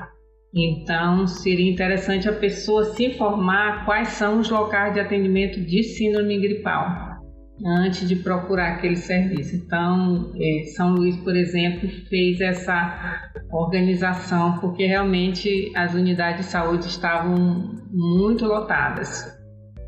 Então, 0.57 1.27
seria 1.27 1.71
interessante 1.71 2.27
a 2.27 2.33
pessoa 2.33 2.85
se 2.85 3.05
informar 3.05 3.85
quais 3.85 4.09
são 4.09 4.39
os 4.39 4.49
locais 4.49 4.93
de 4.93 4.99
atendimento 4.99 5.61
de 5.61 5.83
síndrome 5.83 6.39
gripal 6.39 7.17
antes 7.65 8.07
de 8.07 8.15
procurar 8.15 8.73
aquele 8.73 8.95
serviço. 8.95 9.55
Então, 9.55 10.31
é, 10.35 10.63
São 10.75 10.93
Luís, 10.93 11.15
por 11.17 11.35
exemplo, 11.35 11.89
fez 12.09 12.39
essa 12.41 13.31
organização 13.51 14.59
porque 14.59 14.85
realmente 14.85 15.71
as 15.75 15.93
unidades 15.93 16.45
de 16.45 16.51
saúde 16.51 16.87
estavam 16.87 17.75
muito 17.91 18.45
lotadas. 18.45 19.35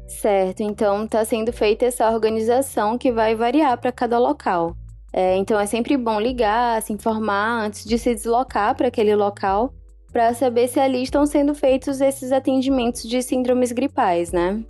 Certo, 0.08 0.62
então 0.62 1.06
está 1.06 1.24
sendo 1.24 1.54
feita 1.54 1.86
essa 1.86 2.10
organização 2.10 2.98
que 2.98 3.12
vai 3.12 3.36
variar 3.36 3.78
para 3.78 3.92
cada 3.92 4.18
local. 4.18 4.76
É, 5.14 5.38
então 5.38 5.60
é 5.60 5.66
sempre 5.66 5.98
bom 5.98 6.20
ligar, 6.20 6.82
se 6.82 6.94
informar 6.94 7.66
antes 7.66 7.86
de 7.86 7.98
se 7.98 8.14
deslocar 8.14 8.76
para 8.76 8.88
aquele 8.88 9.16
local 9.16 9.74
para 10.12 10.34
saber 10.34 10.68
se 10.68 10.80
ali 10.80 11.04
estão 11.04 11.26
sendo 11.26 11.54
feitos 11.54 12.02
esses 12.02 12.32
atendimentos 12.32 13.04
de 13.04 13.22
síndromes 13.22 13.72
gripais, 13.72 14.32
né? 14.32 14.64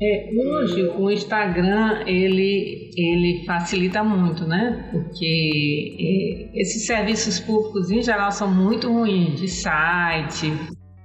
É, 0.00 0.30
hoje 0.34 0.88
o 0.96 1.10
Instagram 1.10 2.02
ele, 2.06 2.90
ele 2.96 3.44
facilita 3.44 4.02
muito, 4.02 4.46
né? 4.46 4.88
Porque 4.90 6.50
é, 6.54 6.60
esses 6.60 6.86
serviços 6.86 7.40
públicos 7.40 7.90
em 7.90 8.02
geral 8.02 8.30
são 8.30 8.50
muito 8.50 8.92
ruins, 8.92 9.40
de 9.40 9.48
site, 9.48 10.52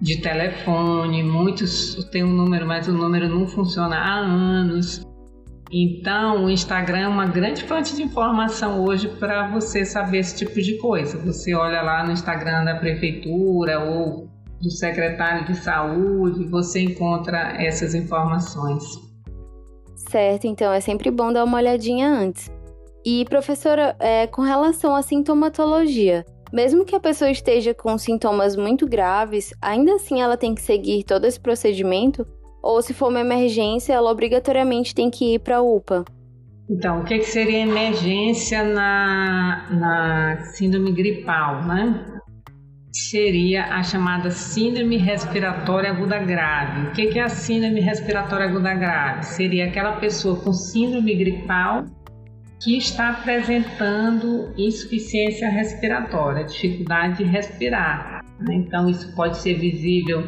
de 0.02 0.22
telefone, 0.22 1.24
muitos 1.24 2.06
têm 2.12 2.24
um 2.24 2.34
número, 2.34 2.68
mas 2.68 2.88
o 2.88 2.94
número 2.94 3.28
não 3.28 3.48
funciona 3.48 3.98
há 3.98 4.20
anos. 4.20 5.07
Então, 5.72 6.46
o 6.46 6.50
Instagram 6.50 7.00
é 7.00 7.08
uma 7.08 7.26
grande 7.26 7.64
fonte 7.64 7.96
de 7.96 8.02
informação 8.02 8.86
hoje 8.86 9.10
para 9.10 9.48
você 9.48 9.84
saber 9.84 10.20
esse 10.20 10.38
tipo 10.38 10.62
de 10.62 10.78
coisa. 10.78 11.18
Você 11.20 11.54
olha 11.54 11.82
lá 11.82 12.06
no 12.06 12.14
Instagram 12.14 12.64
da 12.64 12.76
prefeitura 12.76 13.80
ou 13.80 14.30
do 14.62 14.72
secretário 14.72 15.46
de 15.46 15.56
saúde, 15.56 16.46
você 16.46 16.82
encontra 16.82 17.62
essas 17.62 17.94
informações. 17.94 18.84
Certo, 20.10 20.46
então 20.48 20.72
é 20.72 20.80
sempre 20.80 21.12
bom 21.12 21.34
dar 21.34 21.44
uma 21.44 21.58
olhadinha 21.58 22.10
antes. 22.10 22.50
E, 23.06 23.26
professora, 23.26 23.96
é, 24.00 24.26
com 24.26 24.42
relação 24.42 24.96
à 24.96 25.02
sintomatologia, 25.02 26.26
mesmo 26.52 26.86
que 26.86 26.96
a 26.96 27.00
pessoa 27.00 27.30
esteja 27.30 27.74
com 27.74 27.98
sintomas 27.98 28.56
muito 28.56 28.88
graves, 28.88 29.54
ainda 29.62 29.96
assim 29.96 30.22
ela 30.22 30.38
tem 30.38 30.56
que 30.56 30.62
seguir 30.62 31.04
todo 31.04 31.26
esse 31.26 31.40
procedimento 31.40 32.26
ou 32.62 32.82
se 32.82 32.94
for 32.94 33.10
uma 33.10 33.22
emergência, 33.22 33.94
ela 33.94 34.12
obrigatoriamente 34.12 34.94
tem 34.94 35.10
que 35.10 35.36
ir 35.36 35.40
para 35.40 35.58
a 35.58 35.62
UPA? 35.62 36.06
Então, 36.70 37.00
o 37.00 37.04
que, 37.06 37.20
que 37.20 37.26
seria 37.26 37.60
emergência 37.60 38.62
na, 38.64 39.68
na 39.72 40.38
síndrome 40.52 40.92
gripal, 40.92 41.64
né? 41.64 42.06
Seria 42.92 43.66
a 43.74 43.84
chamada 43.84 44.32
síndrome 44.32 44.98
respiratória 44.98 45.92
aguda 45.92 46.18
grave. 46.20 46.88
O 46.88 46.92
que, 46.92 47.18
é 47.18 47.24
a 47.24 47.30
síndrome 47.30 47.80
respiratória 47.80 48.48
aguda 48.48 48.74
grave? 48.74 49.24
Seria 49.24 49.68
aquela 49.68 49.94
pessoa 49.94 50.36
com 50.42 50.52
síndrome 50.52 51.16
gripal 51.16 51.86
que 52.62 52.78
está 52.78 53.12
apresentando 53.12 54.52
insuficiência 54.58 55.48
respiratória, 55.48 56.44
dificuldade 56.44 57.18
de 57.18 57.24
respirar. 57.24 58.26
Né? 58.40 58.56
Então, 58.56 58.90
isso 58.90 59.16
pode 59.16 59.38
ser 59.38 59.54
visível 59.54 60.24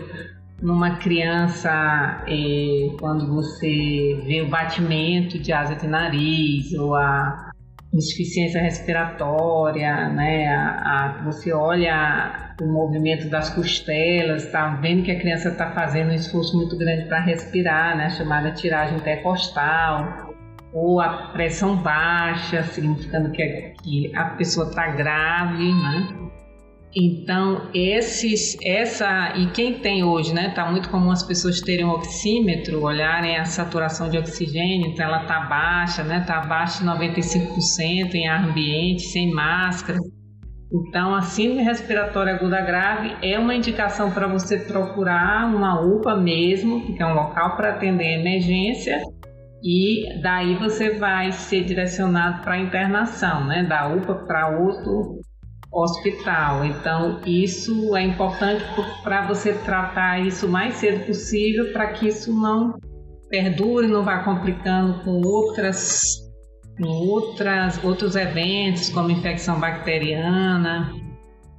numa 0.62 0.98
criança, 0.98 2.24
é, 2.28 2.90
quando 3.00 3.28
você 3.34 4.22
vê 4.26 4.42
o 4.42 4.50
batimento 4.50 5.40
de 5.40 5.54
asa 5.54 5.76
de 5.76 5.88
nariz 5.88 6.74
ou 6.74 6.96
a 6.96 7.52
insuficiência 7.94 8.62
respiratória, 8.62 10.10
né? 10.10 10.48
A, 10.48 11.20
a, 11.20 11.24
você 11.24 11.52
olha 11.52 12.56
o 12.62 12.66
movimento 12.66 13.30
das 13.30 13.50
costelas, 13.50 14.46
está 14.46 14.76
vendo 14.76 15.04
que 15.04 15.12
a 15.12 15.20
criança 15.20 15.50
está 15.50 15.72
fazendo 15.72 16.10
um 16.10 16.14
esforço 16.14 16.56
muito 16.56 16.78
grande 16.78 17.08
para 17.08 17.20
respirar, 17.22 17.98
né? 17.98 18.10
Chamada 18.12 18.52
tiragem 18.52 18.98
intercostal, 18.98 20.36
ou 20.74 21.00
a 21.00 21.30
pressão 21.34 21.76
baixa, 21.78 22.64
significando 22.64 23.32
que, 23.32 23.74
que 23.82 24.16
a 24.16 24.26
pessoa 24.32 24.68
está 24.68 24.88
grave, 24.90 25.74
né? 25.74 26.29
Então, 26.96 27.70
esses, 27.72 28.58
essa, 28.64 29.38
e 29.38 29.52
quem 29.52 29.78
tem 29.80 30.04
hoje, 30.04 30.34
né? 30.34 30.50
Tá 30.56 30.70
muito 30.72 30.90
comum 30.90 31.12
as 31.12 31.22
pessoas 31.22 31.62
terem 31.62 31.86
um 31.86 31.92
oxímetro, 31.92 32.82
olharem 32.82 33.38
a 33.38 33.46
saturação 33.46 34.10
de 34.10 34.18
oxigênio, 34.18 34.88
então 34.88 35.06
ela 35.06 35.26
tá 35.26 35.42
baixa, 35.42 36.04
né? 36.04 36.24
Tá 36.26 36.40
abaixo 36.40 36.80
de 36.80 36.90
95% 36.90 38.16
em 38.16 38.28
ar 38.28 38.44
ambiente, 38.44 39.04
sem 39.04 39.32
máscara. 39.32 40.00
Então, 40.72 41.14
a 41.14 41.22
síndrome 41.22 41.64
respiratória 41.64 42.34
aguda 42.34 42.62
grave 42.62 43.16
é 43.22 43.38
uma 43.38 43.54
indicação 43.54 44.12
para 44.12 44.28
você 44.28 44.58
procurar 44.58 45.46
uma 45.46 45.80
UPA 45.82 46.16
mesmo, 46.16 46.82
que 46.96 47.02
é 47.02 47.06
um 47.06 47.14
local 47.14 47.56
para 47.56 47.70
atender 47.70 48.20
emergência, 48.20 49.00
e 49.64 50.20
daí 50.22 50.56
você 50.56 50.98
vai 50.98 51.32
ser 51.32 51.66
direcionado 51.66 52.42
para 52.42 52.58
internação, 52.58 53.46
né? 53.46 53.64
Da 53.64 53.88
UPA 53.88 54.16
para 54.26 54.60
outro 54.60 55.20
hospital. 55.72 56.66
Então, 56.66 57.22
isso 57.26 57.96
é 57.96 58.04
importante 58.04 58.64
para 59.04 59.28
você 59.28 59.54
tratar 59.54 60.20
isso 60.20 60.48
o 60.48 60.50
mais 60.50 60.76
cedo 60.76 61.06
possível 61.06 61.72
para 61.72 61.88
que 61.88 62.08
isso 62.08 62.34
não 62.34 62.74
perdure, 63.30 63.88
não 63.88 64.04
vá 64.04 64.20
complicando 64.20 65.04
com 65.04 65.22
outras, 65.22 66.00
com 66.78 66.88
outras 66.88 67.84
outros 67.84 68.16
eventos 68.16 68.90
como 68.90 69.12
infecção 69.12 69.60
bacteriana. 69.60 70.92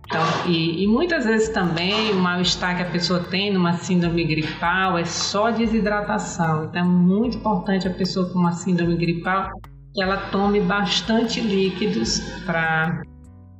Então, 0.06 0.22
e, 0.44 0.82
e 0.82 0.88
muitas 0.88 1.24
vezes 1.24 1.50
também 1.50 2.10
o 2.10 2.16
mal-estar 2.16 2.76
que 2.76 2.82
a 2.82 2.90
pessoa 2.90 3.20
tem 3.20 3.52
numa 3.52 3.74
síndrome 3.74 4.24
gripal 4.24 4.98
é 4.98 5.04
só 5.04 5.52
desidratação. 5.52 6.64
Então 6.64 6.80
é 6.80 6.84
muito 6.84 7.36
importante 7.36 7.86
a 7.86 7.92
pessoa 7.92 8.28
com 8.28 8.40
uma 8.40 8.50
síndrome 8.50 8.96
gripal 8.96 9.48
que 9.94 10.02
ela 10.02 10.16
tome 10.16 10.60
bastante 10.60 11.40
líquidos 11.40 12.18
para 12.44 13.02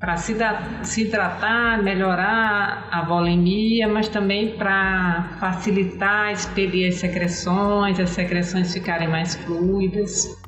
para 0.01 0.17
se, 0.17 0.35
se 0.83 1.05
tratar, 1.11 1.83
melhorar 1.83 2.89
a 2.91 3.05
volemia, 3.05 3.87
mas 3.87 4.09
também 4.09 4.57
para 4.57 5.37
facilitar 5.39 6.33
expelir 6.33 6.89
as 6.89 6.95
secreções, 6.95 8.01
as 8.01 8.09
secreções 8.11 8.73
ficarem 8.73 9.07
mais 9.07 9.35
fluidas. 9.35 10.41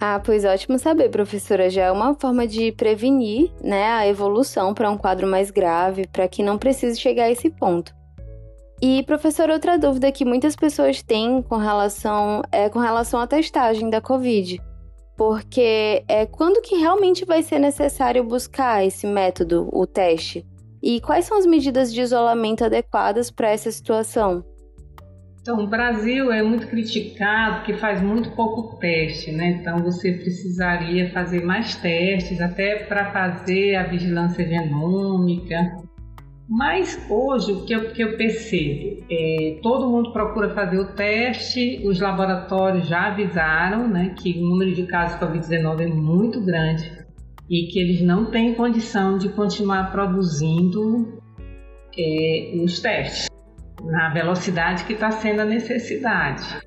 Ah, 0.00 0.20
pois 0.24 0.44
ótimo 0.44 0.78
saber, 0.78 1.08
professora. 1.08 1.68
Já 1.68 1.84
é 1.84 1.90
uma 1.90 2.14
forma 2.14 2.46
de 2.46 2.70
prevenir 2.70 3.50
né, 3.60 3.90
a 3.90 4.06
evolução 4.06 4.72
para 4.72 4.90
um 4.90 4.96
quadro 4.96 5.26
mais 5.26 5.50
grave, 5.50 6.06
para 6.12 6.28
que 6.28 6.42
não 6.42 6.56
precise 6.56 7.00
chegar 7.00 7.24
a 7.24 7.30
esse 7.30 7.50
ponto. 7.50 7.92
E, 8.80 9.02
professor, 9.04 9.50
outra 9.50 9.78
dúvida 9.78 10.12
que 10.12 10.24
muitas 10.24 10.54
pessoas 10.54 11.02
têm 11.02 11.42
com 11.42 11.56
relação 11.56 12.42
é 12.52 12.68
com 12.68 12.78
relação 12.78 13.18
à 13.18 13.26
testagem 13.26 13.88
da 13.90 14.00
Covid. 14.00 14.60
Porque 15.16 16.02
é 16.08 16.26
quando 16.26 16.60
que 16.60 16.76
realmente 16.76 17.24
vai 17.24 17.42
ser 17.42 17.58
necessário 17.58 18.24
buscar 18.24 18.84
esse 18.84 19.06
método, 19.06 19.68
o 19.72 19.86
teste? 19.86 20.44
E 20.82 21.00
quais 21.00 21.24
são 21.24 21.38
as 21.38 21.46
medidas 21.46 21.92
de 21.92 22.00
isolamento 22.00 22.64
adequadas 22.64 23.30
para 23.30 23.48
essa 23.48 23.70
situação? 23.70 24.44
Então, 25.40 25.62
o 25.62 25.66
Brasil 25.66 26.32
é 26.32 26.42
muito 26.42 26.66
criticado 26.66 27.56
porque 27.56 27.74
faz 27.74 28.00
muito 28.00 28.30
pouco 28.30 28.78
teste, 28.78 29.30
né? 29.30 29.58
Então, 29.60 29.82
você 29.82 30.12
precisaria 30.12 31.10
fazer 31.12 31.44
mais 31.44 31.76
testes, 31.76 32.40
até 32.40 32.76
para 32.84 33.12
fazer 33.12 33.76
a 33.76 33.82
vigilância 33.82 34.42
genômica. 34.42 35.83
Mas 36.48 37.00
hoje 37.08 37.52
o 37.52 37.64
que 37.64 37.74
eu, 37.74 37.90
que 37.92 38.02
eu 38.02 38.16
percebo 38.16 39.02
é 39.10 39.58
todo 39.62 39.88
mundo 39.88 40.12
procura 40.12 40.54
fazer 40.54 40.78
o 40.78 40.92
teste, 40.92 41.80
os 41.86 41.98
laboratórios 42.00 42.86
já 42.86 43.06
avisaram 43.06 43.88
né, 43.88 44.14
que 44.18 44.38
o 44.38 44.42
número 44.42 44.74
de 44.74 44.82
casos 44.84 45.18
de 45.18 45.24
Covid-19 45.24 45.80
é 45.80 45.86
muito 45.86 46.40
grande 46.42 46.92
e 47.48 47.66
que 47.68 47.78
eles 47.78 48.02
não 48.02 48.26
têm 48.26 48.54
condição 48.54 49.16
de 49.16 49.30
continuar 49.30 49.90
produzindo 49.90 51.18
é, 51.96 52.52
os 52.62 52.80
testes 52.80 53.28
na 53.82 54.10
velocidade 54.10 54.84
que 54.84 54.92
está 54.92 55.10
sendo 55.10 55.40
a 55.40 55.44
necessidade. 55.44 56.60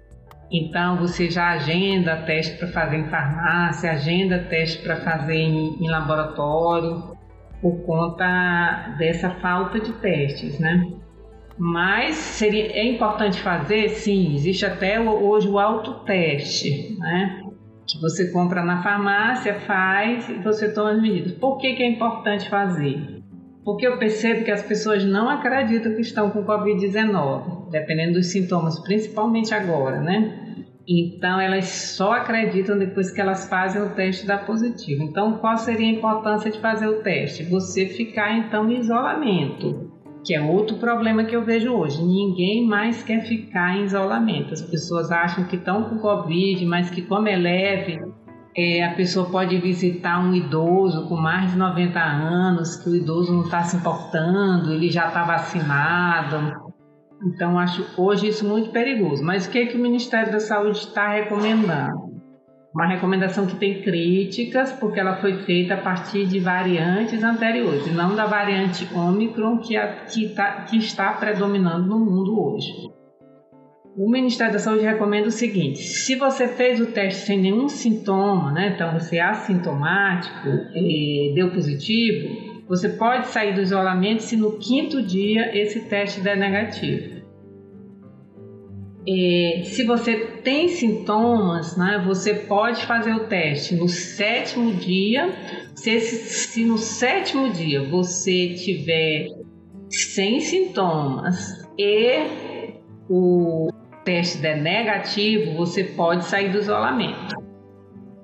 Então 0.51 0.97
você 0.97 1.29
já 1.29 1.49
agenda 1.49 2.15
teste 2.25 2.57
para 2.57 2.67
fazer 2.69 2.97
em 2.97 3.09
farmácia, 3.09 3.91
agenda 3.91 4.39
teste 4.39 4.81
para 4.81 4.97
fazer 4.97 5.35
em, 5.35 5.83
em 5.83 5.89
laboratório 5.89 7.16
por 7.61 7.81
conta 7.85 8.95
dessa 8.97 9.29
falta 9.31 9.79
de 9.79 9.93
testes, 9.93 10.59
né? 10.59 10.85
Mas 11.57 12.15
seria, 12.15 12.71
é 12.71 12.85
importante 12.85 13.41
fazer, 13.41 13.89
sim, 13.89 14.35
existe 14.35 14.65
até 14.65 14.99
hoje 14.99 15.47
o 15.47 15.57
autoteste, 15.57 16.95
né? 16.99 17.41
Que 17.87 17.99
você 17.99 18.31
compra 18.31 18.63
na 18.63 18.83
farmácia, 18.83 19.55
faz 19.61 20.29
e 20.29 20.35
você 20.35 20.71
toma 20.71 20.91
as 20.91 21.01
medidas. 21.01 21.31
Por 21.33 21.57
que, 21.57 21.73
que 21.73 21.81
é 21.81 21.87
importante 21.87 22.47
fazer? 22.47 23.23
Porque 23.65 23.87
eu 23.87 23.97
percebo 23.97 24.45
que 24.45 24.51
as 24.51 24.61
pessoas 24.61 25.03
não 25.03 25.27
acreditam 25.27 25.95
que 25.95 26.01
estão 26.01 26.29
com 26.29 26.45
Covid-19, 26.45 27.69
dependendo 27.71 28.13
dos 28.13 28.27
sintomas, 28.27 28.79
principalmente 28.79 29.53
agora, 29.53 29.99
né? 29.99 30.46
Então, 30.87 31.39
elas 31.39 31.65
só 31.65 32.13
acreditam 32.13 32.77
depois 32.77 33.11
que 33.11 33.19
elas 33.19 33.49
fazem 33.49 33.81
o 33.81 33.89
teste 33.89 34.25
da 34.25 34.37
positivo. 34.37 35.03
Então, 35.03 35.33
qual 35.39 35.57
seria 35.57 35.87
a 35.87 35.91
importância 35.91 36.49
de 36.49 36.61
fazer 36.61 36.87
o 36.87 37.03
teste? 37.03 37.43
Você 37.43 37.87
ficar, 37.87 38.37
então, 38.37 38.71
em 38.71 38.79
isolamento, 38.79 39.91
que 40.23 40.33
é 40.33 40.41
outro 40.41 40.77
problema 40.77 41.25
que 41.25 41.35
eu 41.35 41.43
vejo 41.43 41.73
hoje. 41.73 42.01
Ninguém 42.01 42.65
mais 42.65 43.03
quer 43.03 43.21
ficar 43.25 43.77
em 43.77 43.83
isolamento. 43.83 44.53
As 44.53 44.61
pessoas 44.61 45.11
acham 45.11 45.43
que 45.43 45.57
estão 45.57 45.83
com 45.83 45.97
Covid, 45.97 46.65
mas 46.65 46.89
que, 46.89 47.01
como 47.01 47.27
é 47.27 47.35
leve, 47.35 47.99
é, 48.55 48.83
a 48.85 48.95
pessoa 48.95 49.29
pode 49.29 49.57
visitar 49.59 50.19
um 50.19 50.33
idoso 50.33 51.07
com 51.07 51.15
mais 51.15 51.51
de 51.51 51.57
90 51.57 51.99
anos, 51.99 52.77
que 52.77 52.89
o 52.89 52.95
idoso 52.95 53.33
não 53.33 53.43
está 53.43 53.61
se 53.63 53.75
importando, 53.75 54.73
ele 54.73 54.89
já 54.89 55.07
está 55.07 55.23
vacinado. 55.23 56.66
Então, 57.23 57.57
acho 57.57 57.85
hoje 57.99 58.27
isso 58.27 58.47
muito 58.47 58.69
perigoso. 58.69 59.23
Mas 59.23 59.47
o 59.47 59.49
que, 59.49 59.59
é 59.59 59.65
que 59.65 59.75
o 59.75 59.81
Ministério 59.81 60.31
da 60.31 60.39
Saúde 60.39 60.77
está 60.77 61.09
recomendando? 61.09 62.07
Uma 62.73 62.87
recomendação 62.87 63.47
que 63.47 63.55
tem 63.55 63.81
críticas, 63.81 64.71
porque 64.73 64.99
ela 64.99 65.15
foi 65.15 65.33
feita 65.43 65.73
a 65.73 65.77
partir 65.77 66.27
de 66.27 66.39
variantes 66.39 67.23
anteriores, 67.23 67.87
e 67.87 67.91
não 67.91 68.15
da 68.15 68.25
variante 68.25 68.87
Omicron 68.93 69.57
que, 69.57 69.75
a, 69.75 70.05
que, 70.05 70.29
tá, 70.29 70.61
que 70.61 70.77
está 70.77 71.13
predominando 71.13 71.87
no 71.87 71.99
mundo 71.99 72.39
hoje. 72.39 72.71
O 73.97 74.11
Ministério 74.11 74.53
da 74.53 74.59
Saúde 74.59 74.83
recomenda 74.83 75.27
o 75.27 75.31
seguinte: 75.31 75.79
se 75.79 76.15
você 76.15 76.47
fez 76.47 76.79
o 76.79 76.85
teste 76.85 77.25
sem 77.25 77.41
nenhum 77.41 77.67
sintoma, 77.67 78.51
né, 78.51 78.73
então 78.75 78.93
você 78.93 79.17
é 79.17 79.23
assintomático, 79.23 80.47
e 80.75 81.33
deu 81.33 81.49
positivo, 81.49 82.46
você 82.67 82.89
pode 82.89 83.27
sair 83.27 83.55
do 83.55 83.61
isolamento 83.61 84.23
se 84.23 84.35
no 84.35 84.57
quinto 84.57 85.01
dia 85.01 85.57
esse 85.57 85.81
teste 85.81 86.19
der 86.19 86.37
negativo. 86.37 87.17
E, 89.09 89.63
se 89.63 89.85
você 89.85 90.17
tem 90.43 90.67
sintomas, 90.67 91.77
né, 91.77 92.03
você 92.05 92.33
pode 92.33 92.85
fazer 92.85 93.13
o 93.13 93.27
teste 93.27 93.73
no 93.73 93.87
sétimo 93.87 94.73
dia. 94.73 95.33
Se, 95.75 95.97
se 96.01 96.65
no 96.65 96.77
sétimo 96.77 97.49
dia 97.49 97.83
você 97.83 98.49
tiver 98.49 99.27
sem 99.89 100.41
sintomas 100.41 101.65
e 101.79 102.19
o 103.09 103.69
teste 104.03 104.39
der 104.39 104.57
negativo, 104.57 105.53
você 105.53 105.85
pode 105.85 106.25
sair 106.25 106.51
do 106.51 106.57
isolamento. 106.57 107.46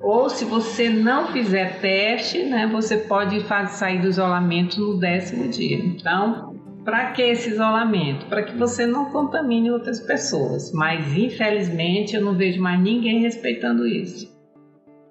Ou 0.03 0.29
se 0.29 0.43
você 0.43 0.89
não 0.89 1.31
fizer 1.31 1.79
teste, 1.79 2.43
né, 2.43 2.67
você 2.67 2.97
pode 2.97 3.41
sair 3.69 4.01
do 4.01 4.09
isolamento 4.09 4.77
no 4.81 4.99
décimo 4.99 5.47
dia. 5.47 5.77
Então, 5.77 6.59
para 6.83 7.13
que 7.13 7.21
esse 7.21 7.51
isolamento? 7.51 8.25
Para 8.25 8.43
que 8.43 8.53
você 8.57 8.85
não 8.85 9.05
contamine 9.05 9.71
outras 9.71 10.01
pessoas. 10.01 10.73
Mas 10.73 11.15
infelizmente 11.15 12.17
eu 12.17 12.21
não 12.21 12.35
vejo 12.35 12.61
mais 12.61 12.81
ninguém 12.81 13.21
respeitando 13.21 13.87
isso. 13.87 14.29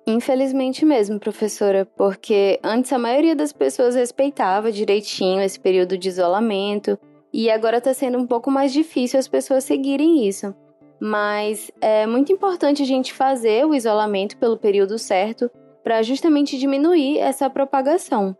Infelizmente 0.06 0.84
mesmo, 0.84 1.18
professora, 1.18 1.86
porque 1.96 2.60
antes 2.62 2.92
a 2.92 2.98
maioria 2.98 3.34
das 3.34 3.52
pessoas 3.52 3.94
respeitava 3.94 4.70
direitinho 4.70 5.40
esse 5.40 5.58
período 5.58 5.96
de 5.96 6.08
isolamento 6.08 6.98
e 7.32 7.50
agora 7.50 7.78
está 7.78 7.94
sendo 7.94 8.18
um 8.18 8.26
pouco 8.26 8.50
mais 8.50 8.70
difícil 8.74 9.18
as 9.18 9.28
pessoas 9.28 9.64
seguirem 9.64 10.28
isso 10.28 10.54
mas 11.04 11.68
é 11.80 12.06
muito 12.06 12.32
importante 12.32 12.80
a 12.80 12.86
gente 12.86 13.12
fazer 13.12 13.66
o 13.66 13.74
isolamento 13.74 14.36
pelo 14.36 14.56
período 14.56 14.96
certo 15.00 15.50
para 15.82 16.00
justamente 16.00 16.56
diminuir 16.56 17.18
essa 17.18 17.50
propagação. 17.50 18.36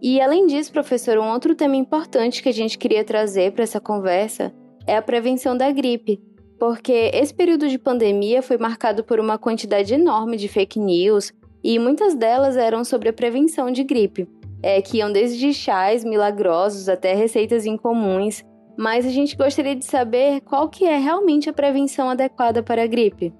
E 0.00 0.20
além 0.20 0.46
disso, 0.46 0.70
professor, 0.70 1.18
um 1.18 1.32
outro 1.32 1.52
tema 1.56 1.74
importante 1.74 2.44
que 2.44 2.48
a 2.48 2.52
gente 2.52 2.78
queria 2.78 3.02
trazer 3.02 3.50
para 3.50 3.64
essa 3.64 3.80
conversa 3.80 4.54
é 4.86 4.96
a 4.96 5.02
prevenção 5.02 5.56
da 5.56 5.68
gripe, 5.72 6.22
porque 6.60 7.10
esse 7.12 7.34
período 7.34 7.68
de 7.68 7.76
pandemia 7.76 8.40
foi 8.40 8.56
marcado 8.56 9.02
por 9.02 9.18
uma 9.18 9.36
quantidade 9.36 9.92
enorme 9.92 10.36
de 10.36 10.46
fake 10.46 10.78
news 10.78 11.32
e 11.60 11.76
muitas 11.76 12.14
delas 12.14 12.56
eram 12.56 12.84
sobre 12.84 13.08
a 13.08 13.12
prevenção 13.12 13.68
de 13.68 13.82
gripe, 13.82 14.28
é, 14.62 14.80
que 14.80 14.98
iam 14.98 15.10
desde 15.10 15.52
chás 15.52 16.04
milagrosos 16.04 16.88
até 16.88 17.14
receitas 17.14 17.66
incomuns 17.66 18.44
mas 18.76 19.06
a 19.06 19.10
gente 19.10 19.36
gostaria 19.36 19.74
de 19.74 19.84
saber 19.84 20.40
qual 20.42 20.68
que 20.68 20.84
é 20.84 20.98
realmente 20.98 21.48
a 21.48 21.52
prevenção 21.52 22.10
adequada 22.10 22.62
para 22.62 22.82
a 22.82 22.86
gripe. 22.86 23.32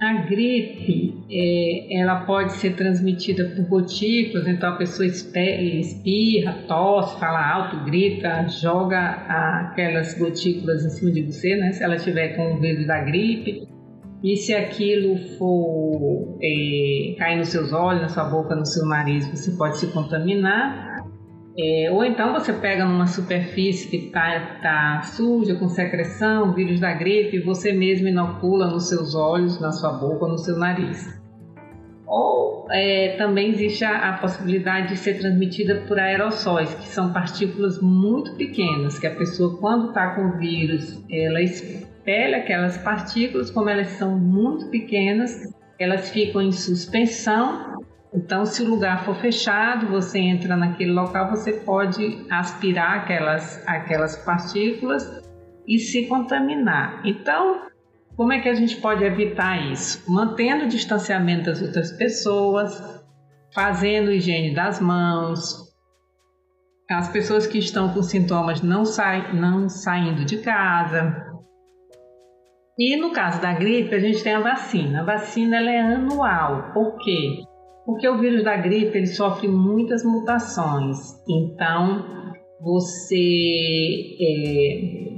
A 0.00 0.14
gripe, 0.26 1.14
é, 1.30 2.00
ela 2.00 2.24
pode 2.24 2.54
ser 2.54 2.74
transmitida 2.74 3.44
por 3.54 3.64
gotículas, 3.68 4.48
então 4.48 4.70
a 4.70 4.76
pessoa 4.76 5.06
espirra, 5.06 6.54
tosse, 6.66 7.20
fala 7.20 7.54
alto, 7.54 7.84
grita, 7.84 8.48
joga 8.48 8.98
aquelas 8.98 10.18
gotículas 10.18 10.84
em 10.84 10.90
cima 10.90 11.12
de 11.12 11.22
você, 11.22 11.54
né? 11.54 11.70
Se 11.70 11.84
ela 11.84 11.96
tiver 11.96 12.34
com 12.34 12.54
o 12.54 12.60
vírus 12.60 12.84
da 12.84 13.00
gripe. 13.00 13.68
E 14.24 14.36
se 14.36 14.52
aquilo 14.52 15.16
for 15.36 16.38
é, 16.42 17.14
cair 17.18 17.38
nos 17.38 17.48
seus 17.48 17.72
olhos, 17.72 18.02
na 18.02 18.08
sua 18.08 18.24
boca, 18.24 18.56
no 18.56 18.66
seu 18.66 18.84
nariz, 18.86 19.28
você 19.28 19.52
pode 19.52 19.78
se 19.78 19.86
contaminar. 19.92 20.91
É, 21.58 21.90
ou 21.90 22.02
então 22.02 22.32
você 22.32 22.52
pega 22.52 22.84
numa 22.84 23.06
superfície 23.06 23.88
que 23.88 24.06
está 24.06 24.58
tá 24.62 25.02
suja, 25.02 25.54
com 25.54 25.68
secreção, 25.68 26.54
vírus 26.54 26.80
da 26.80 26.94
gripe, 26.94 27.36
e 27.36 27.40
você 27.40 27.72
mesmo 27.72 28.08
inocula 28.08 28.68
nos 28.68 28.88
seus 28.88 29.14
olhos, 29.14 29.60
na 29.60 29.70
sua 29.70 29.92
boca, 29.92 30.26
no 30.26 30.38
seu 30.38 30.56
nariz. 30.56 31.20
Ou 32.06 32.66
é, 32.70 33.16
também 33.18 33.50
existe 33.50 33.84
a, 33.84 34.10
a, 34.10 34.12
possibilidade 34.18 34.88
de 34.88 34.96
ser 34.96 35.18
transmitida 35.18 35.82
por 35.86 35.98
aerossóis, 35.98 36.74
que 36.74 36.86
são 36.88 37.12
partículas 37.12 37.80
muito 37.82 38.34
pequenas, 38.36 38.98
que 38.98 39.06
a 39.06 39.14
pessoa, 39.14 39.58
quando 39.58 39.88
está 39.88 40.14
com 40.14 40.28
o 40.28 40.38
vírus, 40.38 41.04
ela 41.10 41.40
espelha 41.42 42.38
aquelas 42.38 42.78
partículas, 42.78 43.50
como 43.50 43.68
elas 43.68 43.88
são 43.88 44.18
muito 44.18 44.68
pequenas, 44.68 45.52
elas 45.78 46.10
ficam 46.10 46.40
em 46.40 46.52
suspensão 46.52 47.81
então, 48.14 48.44
se 48.44 48.62
o 48.62 48.68
lugar 48.68 49.04
for 49.04 49.14
fechado, 49.16 49.86
você 49.86 50.18
entra 50.18 50.54
naquele 50.54 50.92
local, 50.92 51.30
você 51.30 51.52
pode 51.52 52.26
aspirar 52.30 52.98
aquelas, 52.98 53.66
aquelas 53.66 54.16
partículas 54.16 55.22
e 55.66 55.78
se 55.78 56.06
contaminar. 56.06 57.00
Então, 57.06 57.62
como 58.14 58.34
é 58.34 58.40
que 58.40 58.50
a 58.50 58.54
gente 58.54 58.76
pode 58.76 59.02
evitar 59.02 59.72
isso? 59.72 60.04
Mantendo 60.12 60.66
o 60.66 60.68
distanciamento 60.68 61.44
das 61.44 61.62
outras 61.62 61.90
pessoas, 61.92 63.02
fazendo 63.54 64.12
higiene 64.12 64.54
das 64.54 64.78
mãos, 64.78 65.72
as 66.90 67.08
pessoas 67.08 67.46
que 67.46 67.58
estão 67.58 67.94
com 67.94 68.02
sintomas 68.02 68.60
não, 68.60 68.84
sa 68.84 69.32
não 69.32 69.70
saindo 69.70 70.26
de 70.26 70.36
casa. 70.38 71.32
E 72.78 72.94
no 72.96 73.12
caso 73.12 73.40
da 73.40 73.54
gripe, 73.54 73.94
a 73.94 73.98
gente 73.98 74.22
tem 74.22 74.34
a 74.34 74.40
vacina. 74.40 75.00
A 75.00 75.04
vacina 75.04 75.58
é 75.58 75.80
anual. 75.80 76.72
Por 76.74 76.98
quê? 76.98 77.44
Porque 77.84 78.08
o 78.08 78.18
vírus 78.18 78.44
da 78.44 78.56
gripe 78.56 78.96
ele 78.96 79.06
sofre 79.06 79.48
muitas 79.48 80.04
mutações. 80.04 80.98
Então, 81.28 82.04
você 82.60 84.16
é, 84.20 85.12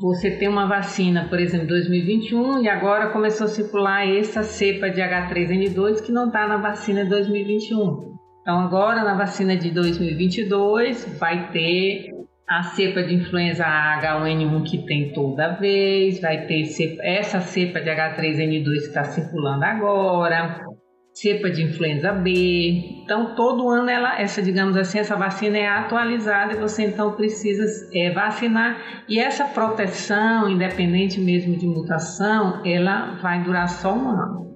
você 0.00 0.30
tem 0.30 0.48
uma 0.48 0.66
vacina, 0.66 1.26
por 1.28 1.40
exemplo, 1.40 1.66
2021 1.68 2.62
e 2.62 2.68
agora 2.68 3.10
começou 3.10 3.46
a 3.46 3.48
circular 3.48 4.06
essa 4.06 4.42
cepa 4.42 4.90
de 4.90 5.00
H3N2 5.00 6.02
que 6.02 6.12
não 6.12 6.26
está 6.26 6.46
na 6.46 6.58
vacina 6.58 7.04
2021. 7.04 8.16
Então 8.42 8.60
agora 8.60 9.02
na 9.02 9.14
vacina 9.14 9.56
de 9.56 9.70
2022 9.70 11.18
vai 11.18 11.50
ter 11.50 12.17
a 12.48 12.62
cepa 12.62 13.02
de 13.02 13.14
influenza 13.14 13.64
H1N1 13.64 14.64
que 14.64 14.78
tem 14.86 15.12
toda 15.12 15.48
vez, 15.56 16.20
vai 16.20 16.46
ter 16.46 16.64
essa 17.02 17.40
cepa 17.40 17.80
de 17.80 17.90
H3N2 17.90 18.64
que 18.64 18.86
está 18.86 19.04
circulando 19.04 19.64
agora, 19.64 20.64
cepa 21.12 21.50
de 21.50 21.64
influenza 21.64 22.12
B. 22.12 23.02
Então, 23.02 23.34
todo 23.34 23.68
ano 23.68 23.90
ela, 23.90 24.18
essa, 24.18 24.40
digamos 24.40 24.76
assim, 24.76 24.98
essa 24.98 25.14
vacina 25.14 25.58
é 25.58 25.66
atualizada 25.66 26.54
e 26.54 26.56
você 26.56 26.84
então 26.84 27.12
precisa 27.12 27.64
é, 27.92 28.10
vacinar. 28.10 29.04
E 29.06 29.18
essa 29.18 29.44
proteção, 29.44 30.48
independente 30.48 31.20
mesmo 31.20 31.54
de 31.56 31.66
mutação, 31.66 32.62
ela 32.64 33.18
vai 33.20 33.42
durar 33.42 33.68
só 33.68 33.92
um 33.92 34.08
ano. 34.08 34.47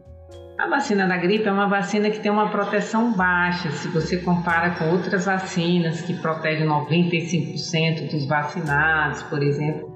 A 0.58 0.68
vacina 0.68 1.06
da 1.06 1.16
gripe 1.16 1.48
é 1.48 1.52
uma 1.52 1.68
vacina 1.68 2.10
que 2.10 2.20
tem 2.20 2.30
uma 2.30 2.50
proteção 2.50 3.12
baixa, 3.12 3.70
se 3.70 3.88
você 3.88 4.18
compara 4.18 4.70
com 4.70 4.90
outras 4.90 5.24
vacinas 5.24 6.02
que 6.02 6.14
protegem 6.14 6.66
95% 6.66 8.10
dos 8.10 8.26
vacinados, 8.26 9.22
por 9.24 9.42
exemplo 9.42 9.92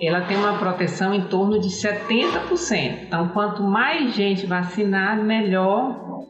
ela 0.00 0.20
tem 0.22 0.36
uma 0.36 0.58
proteção 0.58 1.12
em 1.12 1.22
torno 1.22 1.58
de 1.58 1.68
70%. 1.68 3.06
Então, 3.06 3.28
quanto 3.28 3.62
mais 3.62 4.14
gente 4.14 4.46
vacinar, 4.46 5.20
melhor 5.22 6.24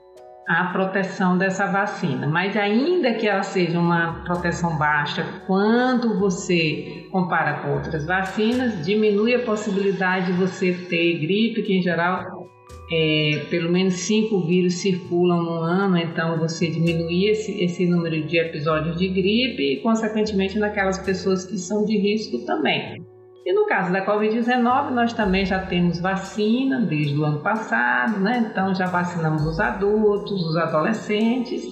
a 0.49 0.65
proteção 0.73 1.37
dessa 1.37 1.67
vacina. 1.67 2.27
Mas 2.27 2.57
ainda 2.57 3.13
que 3.13 3.29
ela 3.29 3.43
seja 3.43 3.79
uma 3.79 4.23
proteção 4.25 4.79
baixa, 4.79 5.23
quando 5.47 6.19
você 6.19 7.07
compara 7.13 7.61
com 7.61 7.75
outras 7.75 8.07
vacinas, 8.07 8.85
diminui 8.85 9.35
a 9.35 9.45
possibilidade 9.45 10.33
de 10.33 10.33
você 10.33 10.73
ter 10.73 11.19
gripe, 11.19 11.63
que 11.63 11.77
em 11.77 11.83
geral 11.83 12.49
é, 12.91 13.47
pelo 13.51 13.71
menos 13.71 13.95
cinco 13.95 14.41
vírus 14.47 14.75
circulam 14.75 15.43
no 15.43 15.61
ano, 15.61 15.97
então 15.99 16.39
você 16.39 16.69
diminui 16.69 17.27
esse, 17.27 17.63
esse 17.63 17.87
número 17.87 18.23
de 18.27 18.39
episódios 18.39 18.97
de 18.97 19.09
gripe 19.09 19.75
e, 19.75 19.81
consequentemente, 19.83 20.59
naquelas 20.59 20.99
pessoas 20.99 21.45
que 21.45 21.59
são 21.59 21.85
de 21.85 21.99
risco 21.99 22.39
também. 22.47 23.05
E 23.45 23.53
no 23.53 23.67
caso 23.67 23.93
da 23.93 24.05
Covid-19, 24.05 24.91
nós 24.91 25.13
também 25.13 25.45
já 25.45 25.59
temos 25.59 26.01
vacina 26.01 26.81
desde 26.81 27.17
o 27.17 27.25
ano 27.25 27.41
passado, 27.41 28.21
né? 28.21 28.47
Então 28.51 28.75
já 28.75 28.87
vacinamos 28.87 29.47
os 29.47 29.59
adultos, 29.59 30.43
os 30.47 30.57
adolescentes 30.57 31.65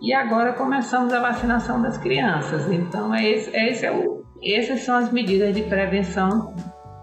e 0.00 0.12
agora 0.12 0.52
começamos 0.52 1.12
a 1.12 1.20
vacinação 1.20 1.82
das 1.82 1.98
crianças. 1.98 2.70
Então 2.70 3.14
é 3.14 3.28
esse, 3.28 3.54
é 3.54 3.70
esse 3.70 3.84
é 3.84 3.92
o, 3.92 4.22
essas 4.42 4.80
são 4.80 4.96
as 4.96 5.12
medidas 5.12 5.54
de 5.54 5.62
prevenção 5.62 6.54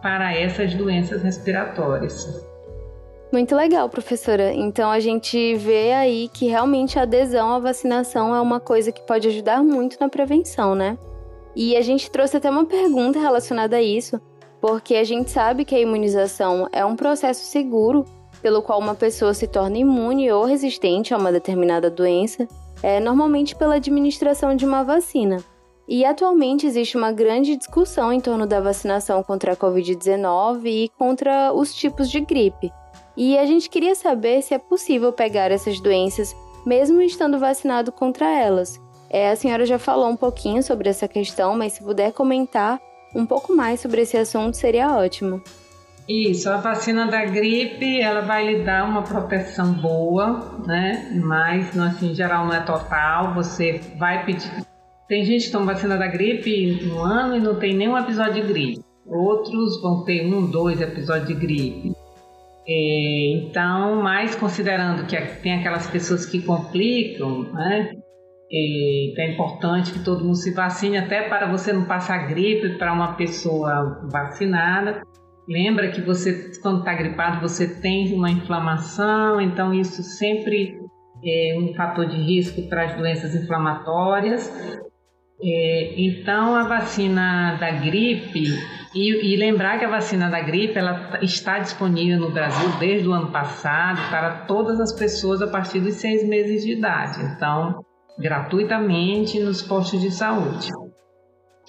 para 0.02 0.34
essas 0.34 0.74
doenças 0.74 1.22
respiratórias. 1.22 2.26
Muito 3.36 3.54
legal, 3.54 3.90
professora. 3.90 4.54
Então 4.54 4.90
a 4.90 5.02
gente 5.02 5.56
vê 5.56 5.92
aí 5.92 6.30
que 6.30 6.48
realmente 6.48 6.98
a 6.98 7.02
adesão 7.02 7.52
à 7.52 7.60
vacinação 7.60 8.34
é 8.34 8.40
uma 8.40 8.62
coisa 8.62 8.94
que 8.94 9.06
pode 9.06 9.28
ajudar 9.28 9.62
muito 9.62 9.98
na 10.00 10.08
prevenção, 10.08 10.74
né? 10.74 10.98
E 11.54 11.76
a 11.76 11.82
gente 11.82 12.10
trouxe 12.10 12.38
até 12.38 12.50
uma 12.50 12.64
pergunta 12.64 13.20
relacionada 13.20 13.76
a 13.76 13.82
isso, 13.82 14.22
porque 14.62 14.96
a 14.96 15.04
gente 15.04 15.32
sabe 15.32 15.66
que 15.66 15.76
a 15.76 15.80
imunização 15.82 16.70
é 16.72 16.86
um 16.86 16.96
processo 16.96 17.44
seguro 17.44 18.06
pelo 18.42 18.62
qual 18.62 18.80
uma 18.80 18.96
pessoa 18.96 19.34
se 19.34 19.48
torna 19.48 19.80
imune 19.80 20.32
ou 20.32 20.46
resistente 20.46 21.14
a 21.14 21.18
uma 21.18 21.30
determinada 21.30 21.90
doença, 21.90 22.48
é 22.82 23.02
normalmente 23.02 23.54
pela 23.54 23.76
administração 23.76 24.56
de 24.56 24.66
uma 24.66 24.82
vacina. 24.82 25.44
E 25.90 26.06
atualmente 26.06 26.66
existe 26.66 26.96
uma 26.96 27.12
grande 27.12 27.58
discussão 27.58 28.14
em 28.14 28.22
torno 28.22 28.48
da 28.48 28.62
vacinação 28.62 29.22
contra 29.22 29.52
a 29.52 29.58
Covid-19 29.58 30.62
e 30.68 30.90
contra 30.98 31.52
os 31.52 31.76
tipos 31.76 32.10
de 32.10 32.22
gripe. 32.22 32.72
E 33.18 33.38
a 33.38 33.46
gente 33.46 33.70
queria 33.70 33.96
saber 33.96 34.42
se 34.42 34.54
é 34.54 34.58
possível 34.58 35.14
pegar 35.14 35.52
essas 35.52 35.80
doenças 35.80 36.36
mesmo 36.66 37.02
estando 37.02 37.38
vacinado 37.38 37.92
contra 37.92 38.28
elas. 38.28 38.82
É, 39.10 39.30
a 39.30 39.36
senhora 39.36 39.66
já 39.66 39.78
falou 39.78 40.10
um 40.10 40.18
pouquinho 40.18 40.64
sobre 40.64 40.90
essa 40.90 41.08
questão, 41.08 41.56
mas 41.56 41.74
se 41.74 41.84
puder 41.84 42.12
comentar 42.12 42.80
um 43.16 43.26
pouco 43.26 43.56
mais 43.56 43.80
sobre 43.80 44.02
esse 44.02 44.18
assunto 44.18 44.58
seria 44.58 44.98
ótimo. 44.98 45.42
Isso, 46.08 46.50
a 46.50 46.58
vacina 46.58 47.08
da 47.08 47.26
gripe, 47.26 48.00
ela 48.00 48.22
vai 48.22 48.46
lhe 48.46 48.64
dar 48.64 48.88
uma 48.88 49.02
proteção 49.02 49.74
boa, 49.74 50.60
né? 50.66 51.20
Mas, 51.24 51.78
assim, 51.80 52.12
em 52.12 52.16
geral, 52.16 52.46
não 52.46 52.54
é 52.54 52.60
total. 52.60 53.34
Você 53.34 53.82
vai 53.98 54.24
pedir. 54.24 54.52
Tem 55.08 55.24
gente 55.24 55.46
que 55.46 55.52
toma 55.52 55.74
vacina 55.74 55.98
da 55.98 56.08
gripe 56.08 56.84
no 56.84 57.00
ano 57.00 57.36
e 57.38 57.40
não 57.40 57.56
tem 57.56 57.76
nenhum 57.76 57.98
episódio 57.98 58.34
de 58.34 58.42
gripe. 58.42 58.86
Outros 59.06 59.82
vão 59.82 60.04
ter 60.04 60.26
um, 60.26 60.46
dois 60.46 60.80
episódios 60.80 61.28
de 61.28 61.34
gripe. 61.34 61.95
É, 62.68 63.32
então, 63.38 64.02
mais 64.02 64.36
considerando 64.36 65.06
que 65.06 65.16
tem 65.42 65.60
aquelas 65.60 65.88
pessoas 65.88 66.26
que 66.26 66.42
complicam, 66.42 67.44
né? 67.54 67.92
então 68.52 69.26
é 69.26 69.32
importante 69.34 69.92
que 69.92 70.04
todo 70.04 70.24
mundo 70.24 70.36
se 70.36 70.54
vacine, 70.54 70.98
até 70.98 71.28
para 71.28 71.48
você 71.48 71.74
não 71.74 71.86
passar 71.86 72.28
gripe 72.28 72.78
para 72.78 72.94
uma 72.94 73.14
pessoa 73.14 74.08
vacinada. 74.12 75.02
Lembra 75.48 75.92
que 75.92 76.02
você, 76.02 76.52
quando 76.62 76.80
está 76.80 76.94
gripado, 76.94 77.40
você 77.40 77.68
tem 77.82 78.14
uma 78.14 78.32
inflamação, 78.32 79.40
então 79.40 79.74
isso 79.74 80.02
sempre 80.02 80.80
é 81.24 81.58
um 81.60 81.74
fator 81.76 82.08
de 82.08 82.18
risco 82.18 82.68
para 82.68 82.86
as 82.86 82.96
doenças 82.96 83.36
inflamatórias. 83.36 84.52
É, 85.42 85.94
então, 85.98 86.56
a 86.56 86.64
vacina 86.64 87.58
da 87.60 87.72
gripe, 87.72 88.46
e, 88.96 89.34
e, 89.34 89.36
lembrar 89.36 89.78
que 89.78 89.84
a 89.84 89.90
vacina 89.90 90.30
da 90.30 90.40
gripe 90.40 90.78
ela 90.78 91.20
está 91.22 91.60
disponível 91.60 92.18
no 92.18 92.32
Brasil 92.32 92.70
desde 92.80 93.08
o 93.08 93.12
ano 93.12 93.30
passado 93.30 94.00
para 94.10 94.46
todas 94.46 94.80
as 94.80 94.94
pessoas 94.94 95.42
a 95.42 95.48
partir 95.48 95.82
dos 95.82 95.96
seis 95.96 96.26
meses 96.26 96.64
de 96.64 96.72
idade. 96.72 97.22
Então, 97.22 97.84
gratuitamente 98.18 99.38
nos 99.40 99.62
postos 99.62 100.00
de 100.02 100.12
saúde. 100.12 100.70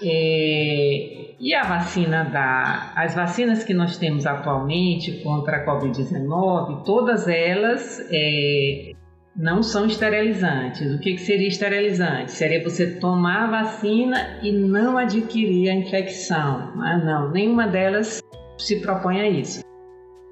É, 0.00 1.34
e 1.40 1.54
a 1.54 1.64
vacina 1.64 2.24
da. 2.24 2.92
As 2.94 3.14
vacinas 3.14 3.64
que 3.64 3.74
nós 3.74 3.98
temos 3.98 4.26
atualmente 4.26 5.22
contra 5.22 5.56
a 5.56 5.66
Covid-19, 5.66 6.84
todas 6.84 7.26
elas 7.26 8.06
é, 8.10 8.92
não 9.36 9.62
são 9.62 9.86
esterilizantes. 9.86 10.94
O 10.94 10.98
que, 10.98 11.14
que 11.14 11.20
seria 11.20 11.48
esterilizante? 11.48 12.32
Seria 12.32 12.62
você 12.62 12.98
tomar 12.98 13.44
a 13.44 13.62
vacina 13.62 14.38
e 14.42 14.50
não 14.50 14.96
adquirir 14.96 15.68
a 15.68 15.74
infecção. 15.74 16.72
Ah, 16.80 16.98
não, 16.98 17.30
nenhuma 17.30 17.66
delas 17.66 18.22
se 18.58 18.80
propõe 18.80 19.20
a 19.20 19.28
isso. 19.28 19.60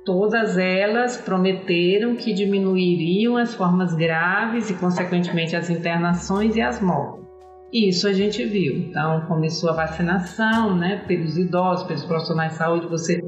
Todas 0.05 0.59
elas 0.59 1.17
prometeram 1.17 2.17
que 2.17 2.33
diminuiriam 2.33 3.37
as 3.37 3.55
formas 3.55 3.95
graves 3.95 4.71
e, 4.71 4.75
consequentemente, 4.75 5.57
as 5.57 5.71
internações 5.71 6.57
e 6.57 6.61
as 6.61 6.81
mortes. 6.81 7.25
Isso 7.73 8.07
a 8.07 8.13
gente 8.13 8.45
viu. 8.45 8.77
Então, 8.77 9.23
começou 9.23 9.71
a 9.71 9.73
vacinação 9.73 10.77
né, 10.77 11.03
pelos 11.09 11.37
idosos, 11.37 11.87
pelos 11.87 12.05
profissionais 12.05 12.53
de 12.53 12.59
saúde. 12.59 12.87
Você 12.87 13.24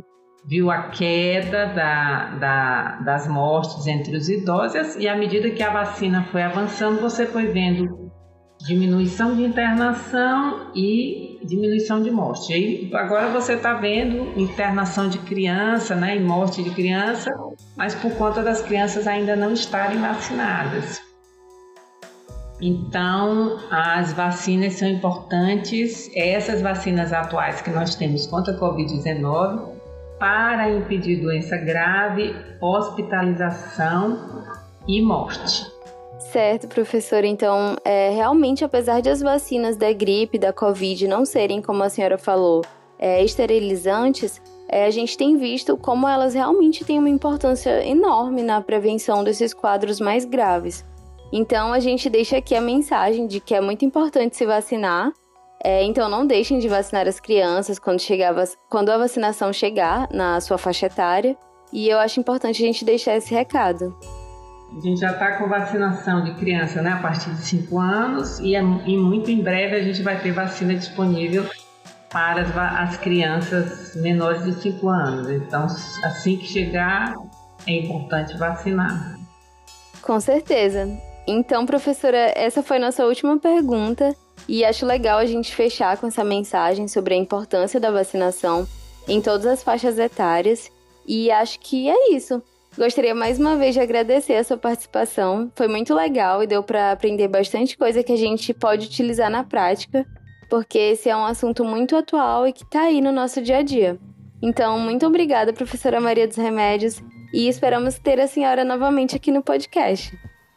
viu 0.47 0.71
a 0.71 0.85
queda 0.85 1.67
da, 1.67 2.37
da, 2.37 2.97
das 3.05 3.27
mortes 3.27 3.87
entre 3.87 4.17
os 4.17 4.29
idosos 4.29 4.95
e 4.97 5.09
à 5.09 5.17
medida 5.17 5.51
que 5.51 5.63
a 5.63 5.71
vacina 5.71 6.25
foi 6.31 6.43
avançando, 6.43 7.01
você 7.01 7.27
foi 7.27 7.47
vendo 7.47 8.07
diminuição 8.65 9.35
de 9.35 9.43
internação 9.43 10.71
e 10.75 11.39
diminuição 11.45 12.01
de 12.03 12.11
morte. 12.11 12.53
E 12.53 12.95
agora 12.95 13.29
você 13.29 13.55
está 13.55 13.75
vendo 13.75 14.41
internação 14.41 15.09
de 15.09 15.19
criança, 15.19 15.95
né, 15.95 16.17
e 16.17 16.21
morte 16.21 16.63
de 16.63 16.71
criança, 16.71 17.31
mas 17.77 17.95
por 17.95 18.13
conta 18.13 18.43
das 18.43 18.63
crianças 18.63 19.07
ainda 19.07 19.35
não 19.37 19.53
estarem 19.53 19.99
vacinadas. 19.99 21.01
Então, 22.61 23.59
as 23.71 24.15
vacinas 24.15 24.75
são 24.75 24.89
importantes, 24.89 26.11
essas 26.15 26.63
vacinas 26.63 27.13
atuais 27.13 27.61
que 27.61 27.71
nós 27.71 27.95
temos 27.97 28.27
contra 28.27 28.55
a 28.55 28.59
Covid-19, 28.59 29.76
para 30.19 30.71
impedir 30.71 31.21
doença 31.21 31.57
grave, 31.57 32.35
hospitalização 32.61 34.45
e 34.89 35.03
morte. 35.03 35.67
Certo, 36.19 36.69
professor. 36.69 37.25
Então, 37.25 37.77
é, 37.85 38.11
realmente, 38.11 38.65
apesar 38.65 39.01
de 39.01 39.09
as 39.09 39.21
vacinas 39.21 39.77
da 39.77 39.93
gripe, 39.93 40.39
da 40.39 40.53
Covid 40.53 41.07
não 41.07 41.25
serem, 41.25 41.63
como 41.63 41.83
a 41.83 41.89
senhora 41.89 42.19
falou, 42.19 42.63
é, 42.99 43.23
esterilizantes, 43.23 44.41
é, 44.69 44.87
a 44.87 44.91
gente 44.91 45.17
tem 45.17 45.37
visto 45.37 45.77
como 45.77 46.09
elas 46.09 46.35
realmente 46.35 46.85
têm 46.85 46.99
uma 46.99 47.09
importância 47.09 47.87
enorme 47.87 48.43
na 48.43 48.61
prevenção 48.61 49.23
desses 49.23 49.55
quadros 49.55 50.01
mais 50.01 50.25
graves. 50.25 50.85
Então, 51.33 51.73
a 51.73 51.81
gente 51.81 52.09
deixa 52.09 52.39
aqui 52.39 52.55
a 52.55 52.61
mensagem 52.61 53.27
de 53.27 53.41
que 53.41 53.55
é 53.55 53.61
muito 53.61 53.85
importante 53.85 54.37
se 54.37 54.47
vacinar. 54.47 55.13
É, 55.63 55.83
então, 55.85 56.09
não 56.09 56.27
deixem 56.27 56.59
de 56.59 56.69
vacinar 56.69 57.09
as 57.09 57.19
crianças 57.19 57.79
quando, 57.79 58.01
chegar, 58.01 58.35
quando 58.69 58.91
a 58.91 58.99
vacinação 58.99 59.53
chegar 59.53 60.09
na 60.13 60.41
sua 60.41 60.59
faixa 60.59 60.87
etária. 60.87 61.37
E 61.73 61.89
eu 61.89 61.99
acho 61.99 62.21
importante 62.21 62.63
a 62.63 62.67
gente 62.67 62.85
deixar 62.85 63.17
esse 63.17 63.35
recado. 63.35 63.97
A 64.77 64.81
gente 64.81 65.01
já 65.01 65.13
está 65.13 65.33
com 65.39 65.49
vacinação 65.49 66.25
de 66.25 66.35
criança 66.35 66.83
né, 66.83 66.91
a 66.91 66.99
partir 66.99 67.31
de 67.31 67.43
5 67.45 67.79
anos 67.79 68.39
e, 68.41 68.55
é, 68.55 68.61
e 68.61 68.97
muito 68.97 69.31
em 69.31 69.41
breve 69.41 69.77
a 69.77 69.83
gente 69.83 70.03
vai 70.03 70.21
ter 70.21 70.33
vacina 70.33 70.75
disponível 70.75 71.45
para 72.11 72.43
as, 72.43 72.57
as 72.57 72.97
crianças 72.99 73.95
menores 73.97 74.45
de 74.45 74.55
5 74.55 74.89
anos. 74.89 75.31
Então, 75.31 75.67
assim 76.03 76.37
que 76.37 76.47
chegar, 76.47 77.15
é 77.67 77.73
importante 77.73 78.37
vacinar. 78.37 79.17
Com 80.03 80.21
certeza. 80.21 80.89
Então, 81.27 81.67
professora, 81.67 82.33
essa 82.37 82.63
foi 82.63 82.79
nossa 82.79 83.05
última 83.05 83.39
pergunta 83.39 84.15
e 84.49 84.65
acho 84.65 84.87
legal 84.87 85.19
a 85.19 85.27
gente 85.27 85.55
fechar 85.55 85.97
com 85.97 86.07
essa 86.07 86.25
mensagem 86.25 86.89
sobre 86.89 87.15
a 87.15 87.17
importância 87.17 87.81
da 87.81 87.91
vacinação 87.91 88.67
em 89.09 89.21
todas 89.21 89.47
as 89.47 89.63
faixas 89.63 89.99
etárias. 89.99 90.71
E 91.07 91.31
acho 91.31 91.61
que 91.61 91.89
é 91.89 92.13
isso. 92.13 92.43
Gostaria 92.77 93.15
mais 93.15 93.39
uma 93.39 93.57
vez 93.57 93.75
de 93.75 93.81
agradecer 93.81 94.35
a 94.35 94.45
sua 94.45 94.57
participação. 94.57 95.51
Foi 95.55 95.67
muito 95.67 95.95
legal 95.95 96.43
e 96.43 96.47
deu 96.47 96.63
para 96.63 96.93
aprender 96.93 97.27
bastante 97.29 97.77
coisa 97.77 98.03
que 98.03 98.13
a 98.13 98.17
gente 98.17 98.53
pode 98.53 98.87
utilizar 98.87 99.31
na 99.31 99.43
prática, 99.43 100.07
porque 100.51 100.79
esse 100.79 101.09
é 101.09 101.17
um 101.17 101.25
assunto 101.25 101.65
muito 101.65 101.97
atual 101.97 102.47
e 102.47 102.53
que 102.53 102.65
está 102.65 102.83
aí 102.83 103.01
no 103.01 103.13
nosso 103.13 103.41
dia 103.41 103.59
a 103.59 103.63
dia. 103.63 103.99
Então, 104.43 104.79
muito 104.79 105.07
obrigada, 105.07 105.55
professora 105.55 106.01
Maria 106.01 106.29
dos 106.29 106.37
Remédios, 106.37 107.03
e 107.33 107.49
esperamos 107.49 107.99
ter 107.99 108.21
a 108.21 108.27
senhora 108.27 108.63
novamente 108.63 109.17
aqui 109.17 109.33
no 109.33 109.43
podcast. 109.43 110.15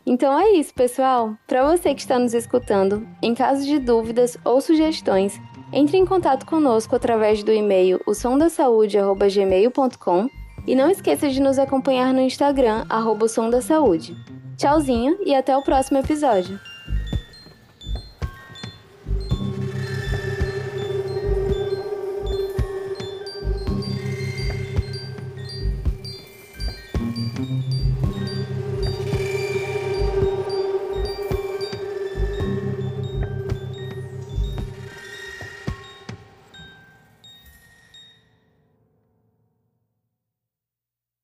Então 0.09 0.39
é 0.39 0.53
isso, 0.53 0.73
pessoal. 0.73 1.37
Para 1.45 1.63
você 1.63 1.93
que 1.93 2.01
está 2.01 2.17
nos 2.17 2.33
escutando, 2.33 3.07
em 3.21 3.35
caso 3.35 3.63
de 3.63 3.77
dúvidas 3.77 4.35
ou 4.43 4.59
sugestões, 4.59 5.39
entre 5.71 5.97
em 5.97 6.05
contato 6.05 6.47
conosco 6.47 6.95
através 6.95 7.43
do 7.43 7.53
e-mail 7.53 8.01
o 8.07 8.13
gmail.com 9.15 10.27
e 10.65 10.75
não 10.75 10.89
esqueça 10.89 11.29
de 11.29 11.39
nos 11.39 11.59
acompanhar 11.59 12.11
no 12.11 12.21
Instagram, 12.21 12.87
arroba 12.89 13.25
o 13.25 13.29
som 13.29 13.51
da 13.51 13.61
saúde. 13.61 14.17
Tchauzinho 14.57 15.15
e 15.23 15.35
até 15.35 15.55
o 15.55 15.61
próximo 15.61 15.99
episódio. 15.99 16.59